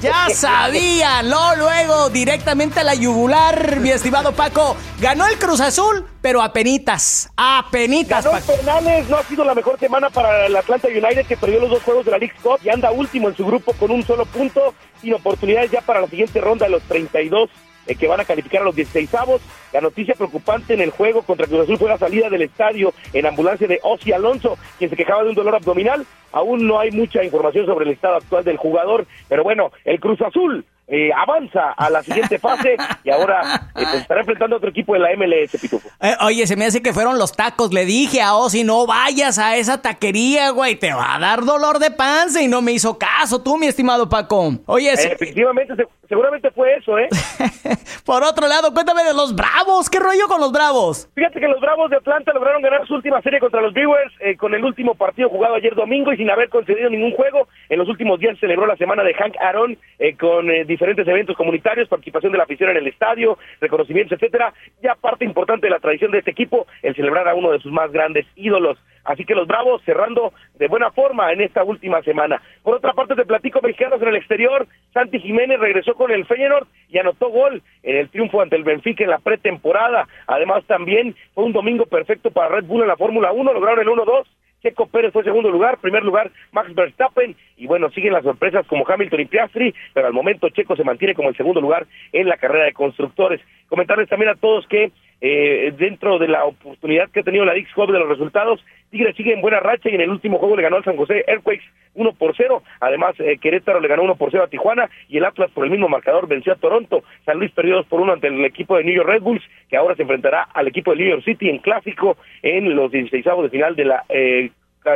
ya 0.00 0.28
sabía. 0.34 1.22
No, 1.22 1.56
luego 1.56 2.10
directamente 2.10 2.80
a 2.80 2.84
la 2.84 2.94
yugular, 2.94 3.76
mi 3.80 3.90
estimado 3.90 4.32
Paco. 4.32 4.76
Ganó 5.00 5.26
el 5.26 5.38
Cruz 5.38 5.60
Azul, 5.60 6.04
pero 6.20 6.42
a 6.42 6.52
penitas, 6.52 7.30
a 7.36 7.64
penitas, 7.70 8.24
Ganó 8.24 8.38
Paco. 8.38 8.52
Fernández, 8.56 9.08
no 9.08 9.16
ha 9.16 9.22
sido 9.24 9.42
la 9.44 9.54
mejor 9.54 9.78
semana 9.78 10.10
para 10.10 10.46
el 10.46 10.54
Atlanta 10.56 10.88
United 10.88 11.24
que 11.26 11.36
perdió 11.38 11.60
los 11.60 11.70
dos 11.70 11.82
juegos 11.82 12.04
de 12.04 12.10
la 12.10 12.18
League 12.18 12.34
Cup 12.42 12.58
y 12.62 12.68
anda 12.68 12.90
último 12.90 13.28
en 13.30 13.36
su 13.36 13.46
grupo 13.46 13.72
con 13.72 13.90
un 13.90 14.04
solo 14.06 14.26
punto, 14.26 14.74
sin 15.00 15.14
oportunidades 15.14 15.70
ya 15.70 15.80
para 15.80 16.00
la 16.00 16.08
siguiente 16.08 16.40
ronda 16.40 16.66
de 16.66 16.72
los 16.72 16.82
32 16.84 17.50
eh, 17.86 17.94
que 17.94 18.08
van 18.08 18.20
a 18.20 18.24
calificar 18.24 18.62
a 18.62 18.64
los 18.64 18.74
16 18.74 19.14
avos. 19.14 19.40
La 19.72 19.80
noticia 19.80 20.14
preocupante 20.14 20.74
en 20.74 20.80
el 20.80 20.90
juego 20.90 21.22
contra 21.22 21.46
Cruz 21.46 21.62
Azul 21.62 21.78
fue 21.78 21.88
la 21.88 21.98
salida 21.98 22.28
del 22.28 22.42
estadio 22.42 22.92
en 23.12 23.26
ambulancia 23.26 23.68
de 23.68 23.80
Ozzy 23.82 24.12
Alonso, 24.12 24.58
quien 24.78 24.90
se 24.90 24.96
quejaba 24.96 25.22
de 25.22 25.30
un 25.30 25.34
dolor 25.34 25.54
abdominal. 25.54 26.06
Aún 26.32 26.66
no 26.66 26.80
hay 26.80 26.90
mucha 26.90 27.22
información 27.22 27.66
sobre 27.66 27.86
el 27.86 27.92
estado 27.92 28.16
actual 28.16 28.44
del 28.44 28.56
jugador, 28.56 29.06
pero 29.28 29.44
bueno, 29.44 29.70
el 29.84 30.00
Cruz 30.00 30.20
Azul 30.20 30.64
eh, 30.88 31.10
avanza 31.16 31.72
a 31.72 31.90
la 31.90 32.02
siguiente 32.02 32.38
fase 32.38 32.76
y 33.02 33.10
ahora 33.10 33.40
eh, 33.42 33.70
pues, 33.74 33.94
estará 33.94 34.20
enfrentando 34.20 34.56
a 34.56 34.58
otro 34.58 34.70
equipo 34.70 34.94
de 34.94 35.00
la 35.00 35.08
MLS, 35.16 35.60
Pitufo. 35.60 35.88
Eh, 36.00 36.14
oye, 36.20 36.46
se 36.46 36.56
me 36.56 36.64
hace 36.66 36.82
que 36.82 36.92
fueron 36.92 37.18
los 37.18 37.32
tacos. 37.32 37.72
Le 37.72 37.84
dije 37.84 38.20
a 38.22 38.34
Ozzy, 38.34 38.62
no 38.64 38.86
vayas 38.86 39.38
a 39.38 39.56
esa 39.56 39.82
taquería, 39.82 40.50
güey. 40.50 40.76
Te 40.76 40.92
va 40.92 41.14
a 41.16 41.18
dar 41.18 41.44
dolor 41.44 41.78
de 41.78 41.90
panza. 41.90 42.40
Y 42.42 42.48
no 42.48 42.62
me 42.62 42.72
hizo 42.72 42.98
caso 42.98 43.42
tú, 43.42 43.56
mi 43.58 43.66
estimado 43.66 44.08
Paco. 44.08 44.52
Oye, 44.66 44.92
efectivamente, 44.92 45.74
se- 45.74 45.86
seguramente 46.08 46.50
fue 46.52 46.74
eso, 46.76 46.98
¿eh? 46.98 47.08
por 48.04 48.22
otro 48.22 48.46
lado, 48.46 48.72
cuéntame 48.72 49.02
de 49.04 49.14
los 49.14 49.34
bravos. 49.34 49.90
¿Qué 49.90 49.98
rollo 49.98 50.28
con 50.28 50.40
los 50.40 50.52
bravos? 50.52 51.08
Fíjate 51.14 51.40
que 51.40 51.48
los 51.48 51.60
Bravos 51.60 51.90
de 51.90 51.96
Atlanta 51.96 52.32
lograron 52.32 52.62
ganar 52.62 52.86
su 52.86 52.94
última 52.94 53.20
serie 53.22 53.40
contra 53.40 53.60
los 53.60 53.72
Brewers 53.72 54.12
eh, 54.20 54.36
con 54.36 54.54
el 54.54 54.64
último 54.64 54.94
partido 54.94 55.28
jugado 55.28 55.54
ayer 55.56 55.74
domingo 55.74 56.12
y 56.12 56.16
sin 56.16 56.30
haber 56.30 56.48
concedido 56.48 56.88
ningún 56.90 57.12
juego. 57.12 57.48
En 57.68 57.78
los 57.78 57.88
últimos 57.88 58.20
días 58.20 58.38
celebró 58.38 58.66
la 58.66 58.76
semana 58.76 59.02
de 59.02 59.14
Hank 59.14 59.34
Aaron 59.40 59.76
eh, 59.98 60.16
con 60.16 60.48
diferentes 60.76 61.08
eventos 61.08 61.36
comunitarios, 61.36 61.88
participación 61.88 62.32
de 62.32 62.38
la 62.38 62.44
afición 62.44 62.70
en 62.70 62.76
el 62.76 62.86
estadio, 62.86 63.38
reconocimientos, 63.60 64.12
etcétera. 64.12 64.52
Ya 64.82 64.94
parte 64.94 65.24
importante 65.24 65.66
de 65.66 65.70
la 65.70 65.80
tradición 65.80 66.10
de 66.10 66.18
este 66.18 66.32
equipo, 66.32 66.66
el 66.82 66.94
celebrar 66.94 67.26
a 67.28 67.34
uno 67.34 67.50
de 67.50 67.60
sus 67.60 67.72
más 67.72 67.90
grandes 67.90 68.26
ídolos. 68.36 68.78
Así 69.04 69.24
que 69.24 69.34
los 69.34 69.46
Bravos 69.46 69.82
cerrando 69.84 70.32
de 70.58 70.68
buena 70.68 70.90
forma 70.90 71.32
en 71.32 71.40
esta 71.40 71.64
última 71.64 72.02
semana. 72.02 72.42
Por 72.62 72.74
otra 72.74 72.92
parte, 72.92 73.14
te 73.14 73.24
platico 73.24 73.60
mexicanos 73.62 74.02
en 74.02 74.08
el 74.08 74.16
exterior. 74.16 74.66
Santi 74.92 75.20
Jiménez 75.20 75.60
regresó 75.60 75.94
con 75.94 76.10
el 76.10 76.26
Feyenoord 76.26 76.66
y 76.88 76.98
anotó 76.98 77.30
gol 77.30 77.62
en 77.82 77.96
el 77.96 78.10
triunfo 78.10 78.42
ante 78.42 78.56
el 78.56 78.64
Benfica 78.64 79.04
en 79.04 79.10
la 79.10 79.18
pretemporada. 79.18 80.06
Además, 80.26 80.64
también 80.66 81.14
fue 81.34 81.44
un 81.44 81.52
domingo 81.52 81.86
perfecto 81.86 82.30
para 82.30 82.48
Red 82.48 82.64
Bull 82.64 82.82
en 82.82 82.88
la 82.88 82.96
Fórmula 82.96 83.32
1. 83.32 83.52
Lograron 83.52 83.80
el 83.80 83.88
1-2 83.88 84.26
Checo 84.62 84.86
Pérez 84.86 85.12
fue 85.12 85.24
segundo 85.24 85.50
lugar, 85.50 85.78
primer 85.78 86.02
lugar 86.02 86.30
Max 86.52 86.74
Verstappen 86.74 87.36
y 87.56 87.66
bueno, 87.66 87.90
siguen 87.90 88.12
las 88.12 88.24
sorpresas 88.24 88.66
como 88.66 88.84
Hamilton 88.86 89.20
y 89.20 89.24
Piastri, 89.26 89.74
pero 89.94 90.06
al 90.06 90.12
momento 90.12 90.48
Checo 90.48 90.76
se 90.76 90.84
mantiene 90.84 91.14
como 91.14 91.28
el 91.28 91.36
segundo 91.36 91.60
lugar 91.60 91.86
en 92.12 92.28
la 92.28 92.36
carrera 92.36 92.64
de 92.64 92.72
constructores. 92.72 93.40
Comentarles 93.68 94.08
también 94.08 94.30
a 94.30 94.34
todos 94.34 94.66
que 94.66 94.92
eh, 95.20 95.72
dentro 95.78 96.18
de 96.18 96.28
la 96.28 96.44
oportunidad 96.44 97.10
que 97.10 97.20
ha 97.20 97.24
tenido 97.24 97.44
la 97.44 97.54
Dix 97.54 97.72
Cup 97.72 97.90
de 97.90 97.98
los 97.98 98.08
resultados, 98.08 98.64
Tigre 98.90 99.14
sigue 99.14 99.32
en 99.32 99.40
buena 99.40 99.60
racha 99.60 99.88
y 99.88 99.94
en 99.94 100.00
el 100.00 100.10
último 100.10 100.38
juego 100.38 100.56
le 100.56 100.62
ganó 100.62 100.76
al 100.76 100.84
San 100.84 100.96
José 100.96 101.24
Earthquakes 101.26 101.64
1 101.94 102.12
por 102.12 102.34
0. 102.36 102.62
Además, 102.80 103.14
eh, 103.18 103.38
Querétaro 103.38 103.80
le 103.80 103.88
ganó 103.88 104.02
1 104.02 104.16
por 104.16 104.30
0 104.30 104.44
a 104.44 104.48
Tijuana 104.48 104.88
y 105.08 105.16
el 105.16 105.24
Atlas 105.24 105.50
por 105.52 105.64
el 105.64 105.70
mismo 105.70 105.88
marcador 105.88 106.28
venció 106.28 106.52
a 106.52 106.56
Toronto. 106.56 107.02
San 107.24 107.38
Luis 107.38 107.50
perdió 107.52 107.76
2 107.76 107.86
por 107.86 108.00
1 108.00 108.12
ante 108.12 108.28
el 108.28 108.44
equipo 108.44 108.76
de 108.76 108.84
New 108.84 108.94
York 108.94 109.08
Red 109.08 109.22
Bulls, 109.22 109.44
que 109.68 109.76
ahora 109.76 109.96
se 109.96 110.02
enfrentará 110.02 110.42
al 110.42 110.68
equipo 110.68 110.92
de 110.92 110.98
New 110.98 111.08
York 111.08 111.24
City 111.24 111.48
en 111.48 111.58
clásico 111.58 112.16
en 112.42 112.74
los 112.74 112.90
16 112.92 113.24
de 113.24 113.50
final 113.50 113.74
de 113.74 113.84
la, 113.84 114.04
eh, 114.08 114.50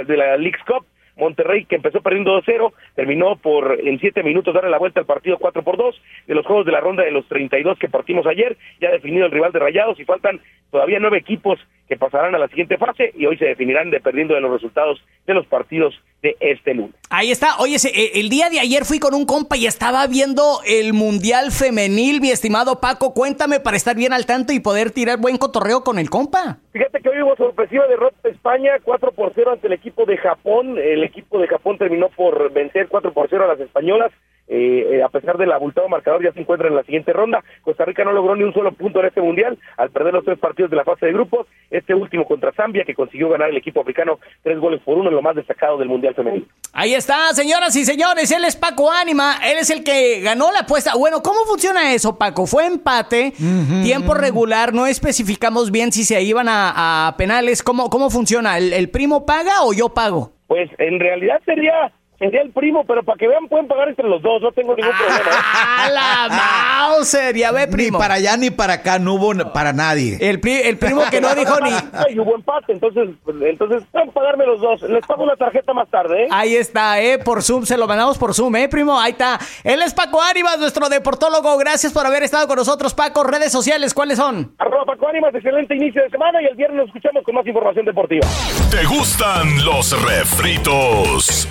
de 0.07 0.17
la 0.17 0.37
Leagues 0.37 0.63
Cup. 0.65 0.85
Monterrey, 1.21 1.65
que 1.67 1.77
empezó 1.77 2.01
perdiendo 2.01 2.43
2-0, 2.43 2.73
terminó 2.97 3.37
por 3.37 3.79
en 3.79 4.01
7 4.01 4.23
minutos 4.23 4.55
darle 4.55 4.71
la 4.71 4.79
vuelta 4.79 5.01
al 5.01 5.07
partido 5.07 5.39
4 5.39 5.63
por 5.63 5.77
2 5.77 6.03
de 6.27 6.35
los 6.35 6.47
juegos 6.47 6.67
de 6.67 6.73
la 6.73 6.81
ronda 6.81 7.05
de 7.05 7.13
los 7.13 7.27
32 7.29 7.79
que 7.79 7.89
partimos 7.89 8.27
ayer, 8.27 8.57
ya 8.81 8.91
definido 8.91 9.27
el 9.27 9.33
rival 9.33 9.53
de 9.53 9.61
Rayados 9.61 10.01
y 10.01 10.05
faltan 10.05 10.41
todavía 10.71 10.99
nueve 10.99 11.19
equipos 11.19 11.59
que 11.91 11.97
pasarán 11.97 12.33
a 12.37 12.39
la 12.39 12.47
siguiente 12.47 12.79
fase 12.79 13.13
y 13.17 13.27
hoy 13.27 13.37
se 13.37 13.47
definirán 13.47 13.91
dependiendo 13.91 14.35
de 14.35 14.41
los 14.41 14.53
resultados 14.53 15.03
de 15.27 15.35
los 15.35 15.45
partidos 15.47 15.93
de 16.23 16.37
este 16.39 16.73
lunes. 16.73 16.95
Ahí 17.11 17.33
está. 17.33 17.59
Oye, 17.59 17.79
el 18.15 18.29
día 18.29 18.49
de 18.49 18.61
ayer 18.61 18.85
fui 18.85 19.01
con 19.01 19.13
un 19.13 19.27
compa 19.27 19.57
y 19.57 19.67
estaba 19.67 20.07
viendo 20.07 20.61
el 20.65 20.93
Mundial 20.93 21.51
Femenil, 21.51 22.21
mi 22.21 22.31
estimado 22.31 22.81
Paco. 22.81 23.13
Cuéntame 23.13 23.59
para 23.59 23.77
estar 23.77 23.97
bien 23.97 24.13
al 24.13 24.25
tanto 24.25 24.53
y 24.53 24.61
poder 24.61 24.93
tirar 24.93 25.19
buen 25.19 25.37
cotorreo 25.37 25.83
con 25.83 25.99
el 25.99 26.11
compa. 26.11 26.59
Fíjate 26.73 27.01
que 27.01 27.09
hoy 27.09 27.23
hubo 27.23 27.35
sorpresiva 27.35 27.89
derrota 27.89 28.17
de 28.23 28.31
España, 28.31 28.79
4 28.85 29.11
por 29.11 29.33
0 29.35 29.51
ante 29.51 29.67
el 29.67 29.73
equipo 29.73 30.07
de 30.07 30.17
Japón. 30.17 30.79
El 30.79 31.03
equipo 31.03 31.41
de 31.41 31.49
Japón 31.49 31.77
terminó 31.77 32.09
por 32.11 32.53
vencer 32.53 32.87
4 32.87 33.13
por 33.13 33.27
0 33.29 33.45
a 33.47 33.49
las 33.49 33.59
españolas. 33.59 34.13
Eh, 34.53 34.97
eh, 34.97 35.03
a 35.05 35.09
pesar 35.09 35.39
del 35.39 35.53
abultado 35.53 35.89
marcador, 35.89 36.25
ya 36.25 36.33
se 36.33 36.41
encuentra 36.41 36.67
en 36.67 36.75
la 36.75 36.83
siguiente 36.83 37.13
ronda. 37.13 37.45
Costa 37.63 37.85
Rica 37.85 38.03
no 38.03 38.11
logró 38.11 38.35
ni 38.35 38.43
un 38.43 38.53
solo 38.53 38.73
punto 38.73 38.99
en 38.99 39.07
este 39.07 39.21
mundial 39.21 39.57
al 39.77 39.91
perder 39.91 40.13
los 40.13 40.25
tres 40.25 40.41
partidos 40.41 40.73
de 40.73 40.77
la 40.77 40.83
fase 40.83 41.07
de 41.07 41.13
grupos. 41.13 41.47
Este 41.71 41.95
último 41.95 42.27
contra 42.27 42.51
Zambia, 42.53 42.85
que 42.85 42.97
consiguió 42.97 43.29
ganar 43.29 43.51
el 43.51 43.57
equipo 43.57 43.81
africano 43.81 44.19
tres 44.43 44.59
goles 44.59 44.81
por 44.85 44.99
uno, 44.99 45.09
lo 45.09 45.23
más 45.23 45.37
destacado 45.37 45.79
del 45.79 45.87
mundial 45.87 46.17
femenino. 46.17 46.47
Ahí 46.73 46.95
está, 46.95 47.33
señoras 47.33 47.77
y 47.77 47.85
señores, 47.85 48.33
él 48.33 48.45
es 48.45 48.57
Paco 48.57 48.91
Ánima, 48.91 49.37
él 49.45 49.59
es 49.59 49.71
el 49.71 49.85
que 49.85 50.21
ganó 50.21 50.51
la 50.51 50.61
apuesta. 50.61 50.97
Bueno, 50.99 51.23
¿cómo 51.23 51.45
funciona 51.45 51.95
eso, 51.95 52.19
Paco? 52.19 52.47
Fue 52.47 52.67
empate, 52.67 53.33
tiempo 53.85 54.15
regular, 54.15 54.75
no 54.75 54.87
especificamos 54.87 55.71
bien 55.71 55.93
si 55.93 56.03
se 56.03 56.21
iban 56.23 56.47
a, 56.49 57.15
penales. 57.17 57.63
¿Cómo, 57.63 57.89
¿Cómo 57.89 58.11
funciona? 58.11 58.59
¿El 58.59 58.91
primo 58.91 59.25
paga 59.25 59.63
o 59.63 59.73
yo 59.73 59.91
pago? 59.91 60.33
Pues 60.49 60.69
en 60.79 60.99
realidad 60.99 61.41
sería 61.45 61.93
sería 62.21 62.43
el 62.43 62.51
primo, 62.51 62.85
pero 62.85 63.03
para 63.03 63.17
que 63.17 63.27
vean 63.27 63.49
pueden 63.49 63.67
pagar 63.67 63.89
entre 63.89 64.07
los 64.07 64.21
dos, 64.21 64.43
no 64.43 64.53
tengo 64.53 64.77
ningún 64.77 64.93
problema. 64.93 65.31
¿eh? 65.31 65.35
¡Ah, 65.55 65.89
la 65.91 66.89
Mauser! 66.89 67.35
Ya 67.35 67.51
ve, 67.51 67.67
primo. 67.67 67.97
Ni 67.97 68.03
para 68.03 68.15
allá 68.15 68.37
ni 68.37 68.51
para 68.51 68.75
acá 68.75 68.99
no 68.99 69.15
hubo 69.15 69.33
para 69.53 69.73
nadie. 69.73 70.19
El, 70.21 70.39
el 70.47 70.77
primo 70.77 71.03
que 71.11 71.21
no 71.21 71.35
dijo 71.35 71.59
ni... 71.61 71.71
Y 72.11 72.19
hubo 72.19 72.35
empate, 72.35 72.73
entonces, 72.73 73.09
entonces 73.43 73.83
pueden 73.91 74.11
pagarme 74.11 74.45
los 74.45 74.61
dos. 74.61 74.83
Les 74.83 75.07
pago 75.07 75.23
una 75.23 75.37
tarjeta 75.37 75.73
más 75.73 75.89
tarde, 75.89 76.25
¿eh? 76.25 76.29
Ahí 76.31 76.57
está, 76.57 77.01
¿eh? 77.01 77.19
Por 77.19 77.43
Zoom, 77.43 77.65
se 77.65 77.79
lo 77.79 77.87
mandamos 77.87 78.19
por 78.19 78.35
Zoom, 78.35 78.55
¿eh, 78.57 78.69
primo? 78.69 78.99
Ahí 79.01 79.13
está. 79.13 79.39
Él 79.65 79.81
es 79.81 79.95
Paco 79.95 80.21
Ánimas, 80.21 80.59
nuestro 80.59 80.89
deportólogo. 80.89 81.57
Gracias 81.57 81.93
por 81.93 82.05
haber 82.05 82.23
estado 82.23 82.47
con 82.47 82.57
nosotros, 82.57 82.93
Paco. 82.93 83.25
Redes 83.25 83.51
sociales, 83.53 83.95
¿cuáles 83.95 84.19
son? 84.19 84.53
Arroba 84.59 84.85
Paco 84.85 85.09
Ánimas, 85.09 85.35
excelente 85.35 85.75
inicio 85.75 86.03
de 86.03 86.11
semana 86.11 86.43
y 86.43 86.47
el 86.47 86.57
viernes 86.57 86.79
nos 86.79 86.87
escuchamos 86.89 87.25
con 87.25 87.35
más 87.35 87.47
información 87.47 87.87
deportiva. 87.87 88.27
¿Te 88.71 88.85
gustan 88.85 89.65
los 89.65 89.91
refritos? 90.03 91.49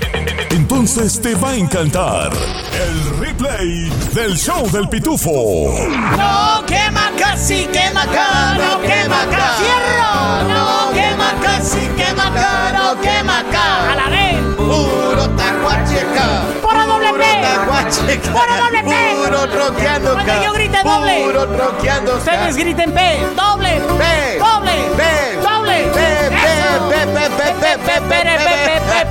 Entonces 0.60 1.22
te 1.22 1.36
va 1.36 1.52
a 1.52 1.56
encantar 1.56 2.32
el 2.34 3.18
replay 3.18 3.90
del 4.14 4.36
show 4.38 4.70
del 4.70 4.90
pitufo. 4.90 5.74
No 6.18 6.66
quema 6.66 7.12
casi, 7.18 7.66
quema 7.68 8.04
acá, 8.04 8.56
no 8.56 8.82
quema 8.82 9.22
acá. 9.22 9.56
Fierro, 9.58 10.44
no 10.50 10.92
quema 10.92 11.32
casi, 11.42 11.80
quema 11.96 12.28
acá, 12.28 12.74
no 12.74 13.00
quema 13.00 13.40
acá. 13.40 13.92
A 13.94 13.96
la 13.96 14.10
vez. 14.10 14.38
Puro 14.58 15.30
tacuacheca. 15.30 16.28
Puro 16.62 16.86
doble 16.86 17.14
P. 17.14 17.24
Tacuacheca. 17.42 18.32
Puro 18.32 18.54
doble 18.62 18.84
P. 18.84 19.16
Puro 19.16 19.48
troqueando 19.48 20.14
Cuando 20.14 20.44
yo 20.44 20.54
grite 20.54 20.84
doble. 20.84 21.24
Puro 21.24 21.48
troqueando 21.48 22.18
Ustedes 22.18 22.58
griten 22.58 22.92
P. 22.92 23.00
Doble. 23.34 23.82
P. 23.98 24.40
Doble. 24.40 24.76
P. 24.98 25.04
Doble. 25.42 25.78
P. 25.96 26.00
P. 26.30 26.44
P. 26.90 27.06
P. 27.16 27.30
P. 27.40 27.48
P. 27.48 27.78
P. 27.80 28.00
P. 28.00 28.10
P. 28.10 28.20
P. 28.20 29.08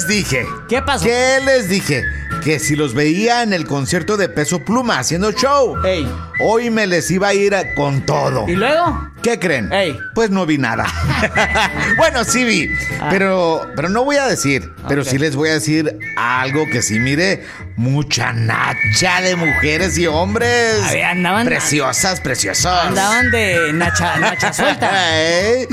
Dije? 0.10 0.45
¿Qué 0.67 0.82
pasó? 0.82 1.06
¿Qué 1.06 1.39
les 1.45 1.69
dije? 1.69 2.04
Que 2.43 2.60
si 2.60 2.76
los 2.76 2.93
veía 2.93 3.43
en 3.43 3.54
el 3.54 3.65
concierto 3.65 4.15
de 4.17 4.28
Peso 4.30 4.60
Pluma 4.63 5.00
haciendo 5.00 5.32
show, 5.32 5.76
Ey. 5.86 6.08
hoy 6.41 6.69
me 6.69 6.88
les 6.88 7.10
iba 7.12 7.30
a 7.30 7.34
ir 7.34 7.54
a- 7.56 7.74
con 7.76 8.06
todo. 8.06 8.48
¿Y 8.48 8.56
luego? 8.56 9.10
¿Qué 9.22 9.38
creen? 9.39 9.72
Ey. 9.74 9.98
Pues 10.15 10.30
no 10.30 10.45
vi 10.45 10.58
nada. 10.58 10.86
bueno, 11.98 12.24
sí 12.24 12.45
vi, 12.45 12.69
pero, 13.10 13.67
pero 13.76 13.89
no 13.89 14.06
voy 14.06 14.15
a 14.17 14.26
decir. 14.28 14.74
Pero 14.88 15.02
Ok. 15.02 15.08
sí 15.10 15.17
les 15.17 15.36
voy 15.36 15.50
a 15.50 15.54
decir 15.54 15.98
algo 16.15 16.65
que 16.72 16.82
sí 16.82 17.00
mire. 17.00 17.43
Mucha 17.76 18.32
nacha 18.34 19.22
de 19.22 19.36
mujeres 19.36 19.98
y 19.98 20.08
hombres. 20.08 20.82
A 20.86 20.91
ver, 20.93 21.04
andaban- 21.06 21.45
Preciosas, 21.45 22.22
preciosos. 22.22 22.72
Andaban 22.86 23.32
de 23.32 23.72
nacha, 23.74 24.17
nacha 24.17 24.54
suelta. 24.54 24.89
¿Eh? 25.19 25.67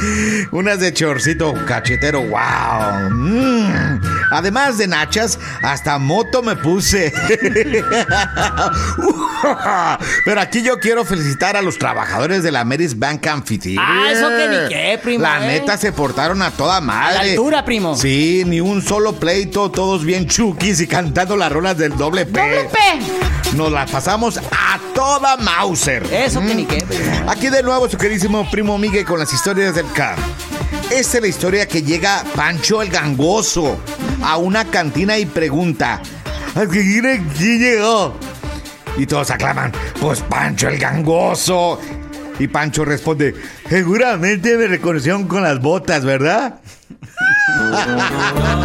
Unas 0.51 0.81
de 0.81 0.92
chorcito 0.92 1.55
cachetero, 1.66 2.22
wow. 2.22 3.11
Mm. 3.11 4.01
Además 4.30 4.78
de 4.78 4.88
nachas, 4.88 5.38
hasta 5.62 5.98
moto 5.98 6.42
me 6.42 6.56
puse. 6.56 7.12
Pero 10.24 10.40
aquí 10.40 10.62
yo 10.62 10.78
quiero 10.80 11.04
felicitar 11.04 11.56
a 11.56 11.62
los 11.62 11.78
trabajadores 11.78 12.42
de 12.42 12.52
la 12.52 12.64
Meris 12.64 12.98
Bank 12.98 13.26
Amphitheater. 13.26 13.78
Ah, 13.80 14.10
eso 14.10 14.28
que 14.28 14.48
ni 14.48 14.68
qué, 14.68 14.98
primo, 15.02 15.22
La 15.22 15.44
¿eh? 15.44 15.60
neta 15.60 15.76
se 15.76 15.92
portaron 15.92 16.42
a 16.42 16.50
toda 16.50 16.80
madre. 16.80 17.18
A 17.18 17.22
la 17.22 17.30
altura, 17.30 17.64
primo. 17.64 17.96
Sí, 17.96 18.42
ni 18.46 18.60
un 18.60 18.82
solo 18.82 19.14
pleito, 19.14 19.70
todos 19.70 20.04
bien 20.04 20.26
chukis 20.26 20.80
y 20.80 20.86
cantando 20.86 21.36
las 21.36 21.52
rolas 21.52 21.76
del 21.78 21.96
doble 21.96 22.26
P. 22.26 22.40
Doble 22.40 22.64
P. 22.72 23.56
Nos 23.56 23.70
la 23.72 23.86
pasamos 23.86 24.38
a 24.38 24.78
toda 24.94 25.36
Mauser. 25.36 26.02
Eso 26.12 26.40
que 26.40 26.54
ni 26.54 26.64
qué, 26.64 26.84
primo. 26.84 27.30
Aquí 27.30 27.48
de 27.48 27.62
nuevo 27.62 27.88
su 27.88 27.96
queridísimo 27.96 28.48
primo 28.50 28.76
Miguel 28.78 29.04
con 29.04 29.18
las 29.18 29.32
historias 29.32 29.74
del 29.74 29.90
CAR. 29.92 30.16
Esta 30.90 31.18
es 31.18 31.22
la 31.22 31.28
historia 31.28 31.66
que 31.66 31.82
llega 31.82 32.24
Pancho 32.34 32.82
el 32.82 32.90
Gangoso 32.90 33.78
a 34.26 34.36
una 34.36 34.64
cantina 34.64 35.18
y 35.18 35.26
pregunta: 35.26 36.00
¿Quién 36.70 37.26
quién 37.36 37.58
llegó? 37.58 38.14
Y 38.98 39.06
todos 39.06 39.30
aclaman: 39.30 39.72
Pues 40.00 40.20
Pancho 40.22 40.68
el 40.68 40.78
Gangoso. 40.78 41.80
Y 42.38 42.48
Pancho 42.48 42.84
responde: 42.84 43.34
Seguramente 43.68 44.56
me 44.56 44.66
reconocieron 44.66 45.28
con 45.28 45.42
las 45.42 45.60
botas, 45.60 46.04
¿verdad? 46.04 46.60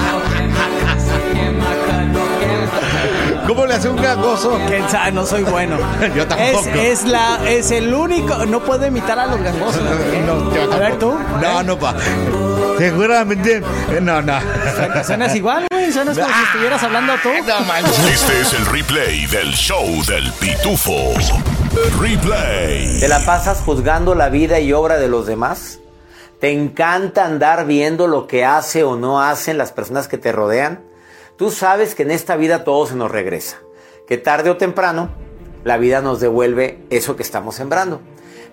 ¿Cómo 3.47 3.65
le 3.65 3.73
hace 3.73 3.89
un 3.89 4.01
gangoso? 4.01 4.57
¿Quién 4.67 4.89
sabe? 4.89 5.11
No 5.11 5.25
soy 5.25 5.43
bueno. 5.43 5.77
Yo 6.15 6.25
tampoco. 6.25 6.69
Es, 6.69 7.01
es 7.01 7.03
la, 7.03 7.39
es 7.49 7.71
el 7.71 7.93
único. 7.93 8.45
No 8.45 8.61
puedo 8.61 8.85
imitar 8.85 9.19
a 9.19 9.27
los 9.27 9.41
gangosos. 9.41 9.81
No, 10.25 10.53
yo 10.53 10.71
a 10.71 10.77
ver 10.77 10.99
tú. 10.99 11.13
No, 11.41 11.63
no 11.63 11.79
va. 11.79 11.95
Seguramente. 12.81 13.61
No, 14.01 14.23
no. 14.23 14.39
Suenas- 15.05 15.35
igual, 15.35 15.67
güey. 15.69 15.91
Suenas 15.91 16.17
como 16.17 16.33
si 16.33 16.43
estuvieras 16.45 16.81
hablando 16.81 17.13
tú. 17.21 17.29
No 17.47 17.59
manches. 17.61 17.99
Este 17.99 18.41
es 18.41 18.53
el 18.53 18.65
replay 18.65 19.27
del 19.27 19.51
show 19.51 19.85
del 20.07 20.31
pitufo. 20.39 21.13
Replay. 22.01 22.99
¿Te 22.99 23.07
la 23.07 23.19
pasas 23.23 23.59
juzgando 23.59 24.15
la 24.15 24.29
vida 24.29 24.59
y 24.59 24.73
obra 24.73 24.97
de 24.97 25.07
los 25.09 25.27
demás? 25.27 25.77
¿Te 26.39 26.49
encanta 26.53 27.23
andar 27.23 27.67
viendo 27.67 28.07
lo 28.07 28.25
que 28.25 28.45
hace 28.45 28.83
o 28.83 28.95
no 28.95 29.21
hacen 29.21 29.59
las 29.59 29.71
personas 29.71 30.07
que 30.07 30.17
te 30.17 30.31
rodean? 30.31 30.81
Tú 31.37 31.51
sabes 31.51 31.93
que 31.93 32.01
en 32.01 32.09
esta 32.09 32.35
vida 32.35 32.63
todo 32.63 32.87
se 32.87 32.95
nos 32.95 33.11
regresa, 33.11 33.57
que 34.07 34.17
tarde 34.17 34.49
o 34.49 34.57
temprano 34.57 35.11
la 35.63 35.77
vida 35.77 36.01
nos 36.01 36.19
devuelve 36.19 36.79
eso 36.89 37.15
que 37.15 37.21
estamos 37.21 37.53
sembrando. 37.53 38.01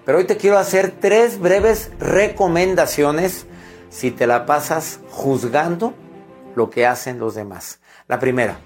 Pero 0.05 0.19
hoy 0.19 0.25
te 0.25 0.37
quiero 0.37 0.59
hacer 0.59 0.93
tres 1.01 1.39
breves 1.39 1.91
recomendaciones 1.99 3.47
si 3.91 4.11
te 4.11 4.27
la 4.27 4.47
pasas 4.47 5.01
juzgando 5.11 5.95
lo 6.55 6.71
que 6.71 6.87
hacen 6.87 7.19
los 7.19 7.35
demás. 7.35 7.81
La 8.07 8.19
primera, 8.19 8.59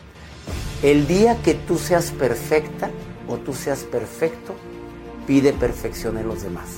el 0.83 1.07
día 1.07 1.37
que 1.43 1.55
tú 1.55 1.79
seas 1.79 2.11
perfecta 2.11 2.91
o 3.29 3.37
tú 3.37 3.55
seas 3.55 3.85
perfecto, 3.85 4.55
pide 5.27 5.53
perfección 5.53 6.19
en 6.19 6.29
los 6.29 6.43
demás. 6.43 6.69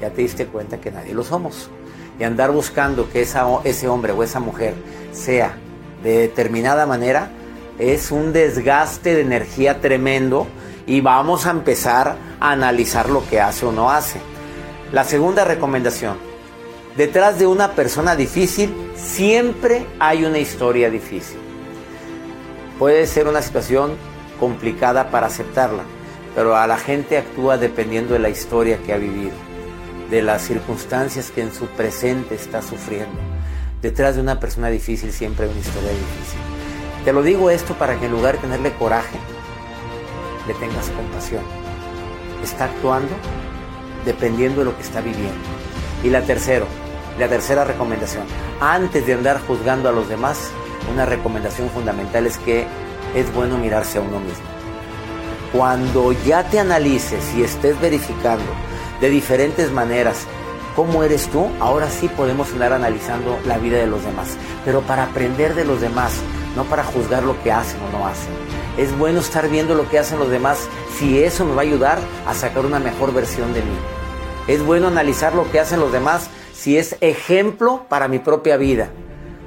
Ya 0.00 0.10
te 0.10 0.22
diste 0.22 0.46
cuenta 0.46 0.80
que 0.80 0.90
nadie 0.90 1.14
lo 1.14 1.24
somos. 1.24 1.70
Y 2.18 2.24
andar 2.24 2.50
buscando 2.50 3.10
que 3.10 3.22
ese 3.22 3.88
hombre 3.88 4.12
o 4.12 4.22
esa 4.22 4.40
mujer 4.40 4.74
sea 5.12 5.56
de 6.02 6.18
determinada 6.18 6.86
manera 6.86 7.30
es 7.78 8.10
un 8.10 8.32
desgaste 8.32 9.14
de 9.14 9.20
energía 9.20 9.80
tremendo 9.80 10.46
y 10.86 11.00
vamos 11.00 11.46
a 11.46 11.50
empezar 11.50 12.16
a 12.40 12.50
analizar 12.52 13.10
lo 13.10 13.26
que 13.28 13.40
hace 13.40 13.66
o 13.66 13.72
no 13.72 13.90
hace. 13.90 14.20
La 14.92 15.04
segunda 15.04 15.44
recomendación, 15.44 16.16
detrás 16.96 17.38
de 17.38 17.46
una 17.46 17.72
persona 17.72 18.16
difícil 18.16 18.74
siempre 18.94 19.86
hay 19.98 20.24
una 20.24 20.38
historia 20.38 20.90
difícil. 20.90 21.38
Puede 22.78 23.06
ser 23.06 23.28
una 23.28 23.42
situación 23.42 23.96
complicada 24.40 25.10
para 25.10 25.26
aceptarla, 25.26 25.82
pero 26.34 26.56
a 26.56 26.66
la 26.66 26.78
gente 26.78 27.16
actúa 27.16 27.58
dependiendo 27.58 28.14
de 28.14 28.20
la 28.20 28.28
historia 28.28 28.78
que 28.84 28.92
ha 28.92 28.98
vivido, 28.98 29.34
de 30.10 30.22
las 30.22 30.42
circunstancias 30.42 31.30
que 31.30 31.42
en 31.42 31.52
su 31.52 31.66
presente 31.66 32.34
está 32.34 32.62
sufriendo. 32.62 33.18
Detrás 33.82 34.16
de 34.16 34.22
una 34.22 34.40
persona 34.40 34.68
difícil 34.68 35.12
siempre 35.12 35.46
hay 35.46 35.52
una 35.52 35.60
historia 35.60 35.90
difícil. 35.90 36.40
Te 37.04 37.12
lo 37.12 37.22
digo 37.22 37.50
esto 37.50 37.74
para 37.74 37.98
que 37.98 38.06
en 38.06 38.12
lugar 38.12 38.36
de 38.36 38.42
tenerle 38.42 38.72
coraje, 38.74 39.18
le 40.46 40.54
tengas 40.54 40.90
compasión. 40.90 41.42
Está 42.42 42.64
actuando 42.64 43.12
dependiendo 44.04 44.60
de 44.60 44.66
lo 44.66 44.76
que 44.76 44.82
está 44.82 45.00
viviendo. 45.00 45.34
Y 46.02 46.10
la 46.10 46.22
tercera, 46.22 46.66
la 47.18 47.28
tercera 47.28 47.64
recomendación, 47.64 48.24
antes 48.60 49.06
de 49.06 49.14
andar 49.14 49.40
juzgando 49.46 49.88
a 49.88 49.92
los 49.92 50.08
demás, 50.08 50.50
una 50.92 51.06
recomendación 51.06 51.70
fundamental 51.70 52.26
es 52.26 52.38
que 52.38 52.66
es 53.14 53.32
bueno 53.34 53.58
mirarse 53.58 53.98
a 53.98 54.02
uno 54.02 54.20
mismo. 54.20 54.44
Cuando 55.52 56.12
ya 56.12 56.44
te 56.44 56.60
analices 56.60 57.34
y 57.34 57.42
estés 57.42 57.80
verificando 57.80 58.44
de 59.00 59.08
diferentes 59.08 59.72
maneras 59.72 60.26
cómo 60.74 61.02
eres 61.02 61.28
tú, 61.28 61.48
ahora 61.58 61.88
sí 61.88 62.08
podemos 62.08 62.52
andar 62.52 62.74
analizando 62.74 63.38
la 63.46 63.56
vida 63.56 63.78
de 63.78 63.86
los 63.86 64.04
demás. 64.04 64.36
Pero 64.64 64.82
para 64.82 65.04
aprender 65.04 65.54
de 65.54 65.64
los 65.64 65.80
demás, 65.80 66.12
no 66.54 66.64
para 66.64 66.84
juzgar 66.84 67.22
lo 67.22 67.42
que 67.42 67.50
hacen 67.50 67.80
o 67.82 67.98
no 67.98 68.06
hacen. 68.06 68.32
Es 68.76 68.96
bueno 68.98 69.20
estar 69.20 69.48
viendo 69.48 69.74
lo 69.74 69.88
que 69.88 69.98
hacen 69.98 70.18
los 70.18 70.28
demás 70.28 70.68
si 70.98 71.22
eso 71.22 71.46
me 71.46 71.54
va 71.54 71.62
a 71.62 71.64
ayudar 71.64 71.98
a 72.26 72.34
sacar 72.34 72.66
una 72.66 72.78
mejor 72.78 73.14
versión 73.14 73.54
de 73.54 73.62
mí. 73.62 73.76
Es 74.48 74.64
bueno 74.64 74.88
analizar 74.88 75.34
lo 75.34 75.50
que 75.50 75.60
hacen 75.60 75.80
los 75.80 75.92
demás 75.92 76.28
si 76.66 76.76
es 76.76 76.96
ejemplo 77.00 77.86
para 77.88 78.08
mi 78.08 78.18
propia 78.18 78.56
vida. 78.56 78.90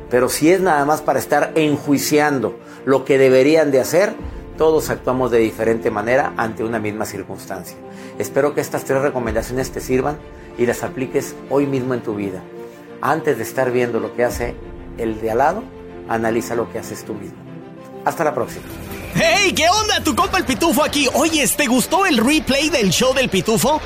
Pero 0.10 0.30
si 0.30 0.52
es 0.52 0.62
nada 0.62 0.86
más 0.86 1.02
para 1.02 1.20
estar 1.20 1.52
enjuiciando 1.56 2.58
lo 2.86 3.04
que 3.04 3.18
deberían 3.18 3.72
de 3.72 3.82
hacer, 3.82 4.14
todos 4.58 4.90
actuamos 4.90 5.30
de 5.30 5.40
diferente 5.40 5.92
manera 5.92 6.32
ante 6.38 6.64
una 6.64 6.80
misma 6.80 7.04
circunstancia. 7.04 7.76
Espero 8.20 8.56
que 8.56 8.62
estas 8.62 8.86
tres 8.86 9.02
recomendaciones 9.02 9.70
te 9.70 9.82
sirvan 9.82 10.18
y 10.58 10.66
las 10.66 10.82
apliques 10.82 11.36
hoy 11.50 11.66
mismo 11.66 11.94
en 11.94 12.04
tu 12.04 12.16
vida. 12.16 12.42
Antes 13.02 13.36
de 13.36 13.44
estar 13.44 13.70
viendo 13.70 14.00
lo 14.00 14.16
que 14.16 14.24
hace 14.24 14.56
el 14.98 15.20
de 15.20 15.32
al 15.32 15.40
lado, 15.40 15.64
analiza 16.08 16.56
lo 16.56 16.72
que 16.72 16.80
haces 16.80 17.04
tú 17.04 17.16
mismo. 17.16 17.38
Hasta 18.06 18.24
la 18.24 18.34
próxima. 18.34 18.64
¡Hey! 19.14 19.52
¿Qué 19.54 19.66
onda? 19.68 20.02
Tu 20.02 20.16
compa 20.16 20.38
el 20.38 20.46
Pitufo 20.46 20.86
aquí. 20.86 21.10
Oye, 21.14 21.46
¿te 21.50 21.68
gustó 21.68 22.06
el 22.06 22.18
replay 22.18 22.70
del 22.70 22.92
show 22.92 23.14
del 23.14 23.28
Pitufo? 23.28 23.82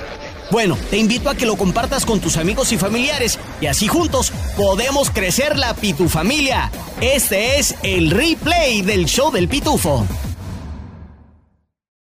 Bueno, 0.51 0.77
te 0.89 0.97
invito 0.97 1.29
a 1.29 1.35
que 1.35 1.45
lo 1.45 1.55
compartas 1.55 2.05
con 2.05 2.19
tus 2.19 2.37
amigos 2.37 2.71
y 2.71 2.77
familiares 2.77 3.39
y 3.61 3.67
así 3.67 3.87
juntos 3.87 4.31
podemos 4.55 5.09
crecer 5.09 5.57
la 5.57 5.73
Pitufamilia. 5.73 6.71
Este 7.01 7.59
es 7.59 7.75
el 7.83 8.11
replay 8.11 8.81
del 8.81 9.05
show 9.05 9.31
del 9.31 9.47
Pitufo. 9.47 10.05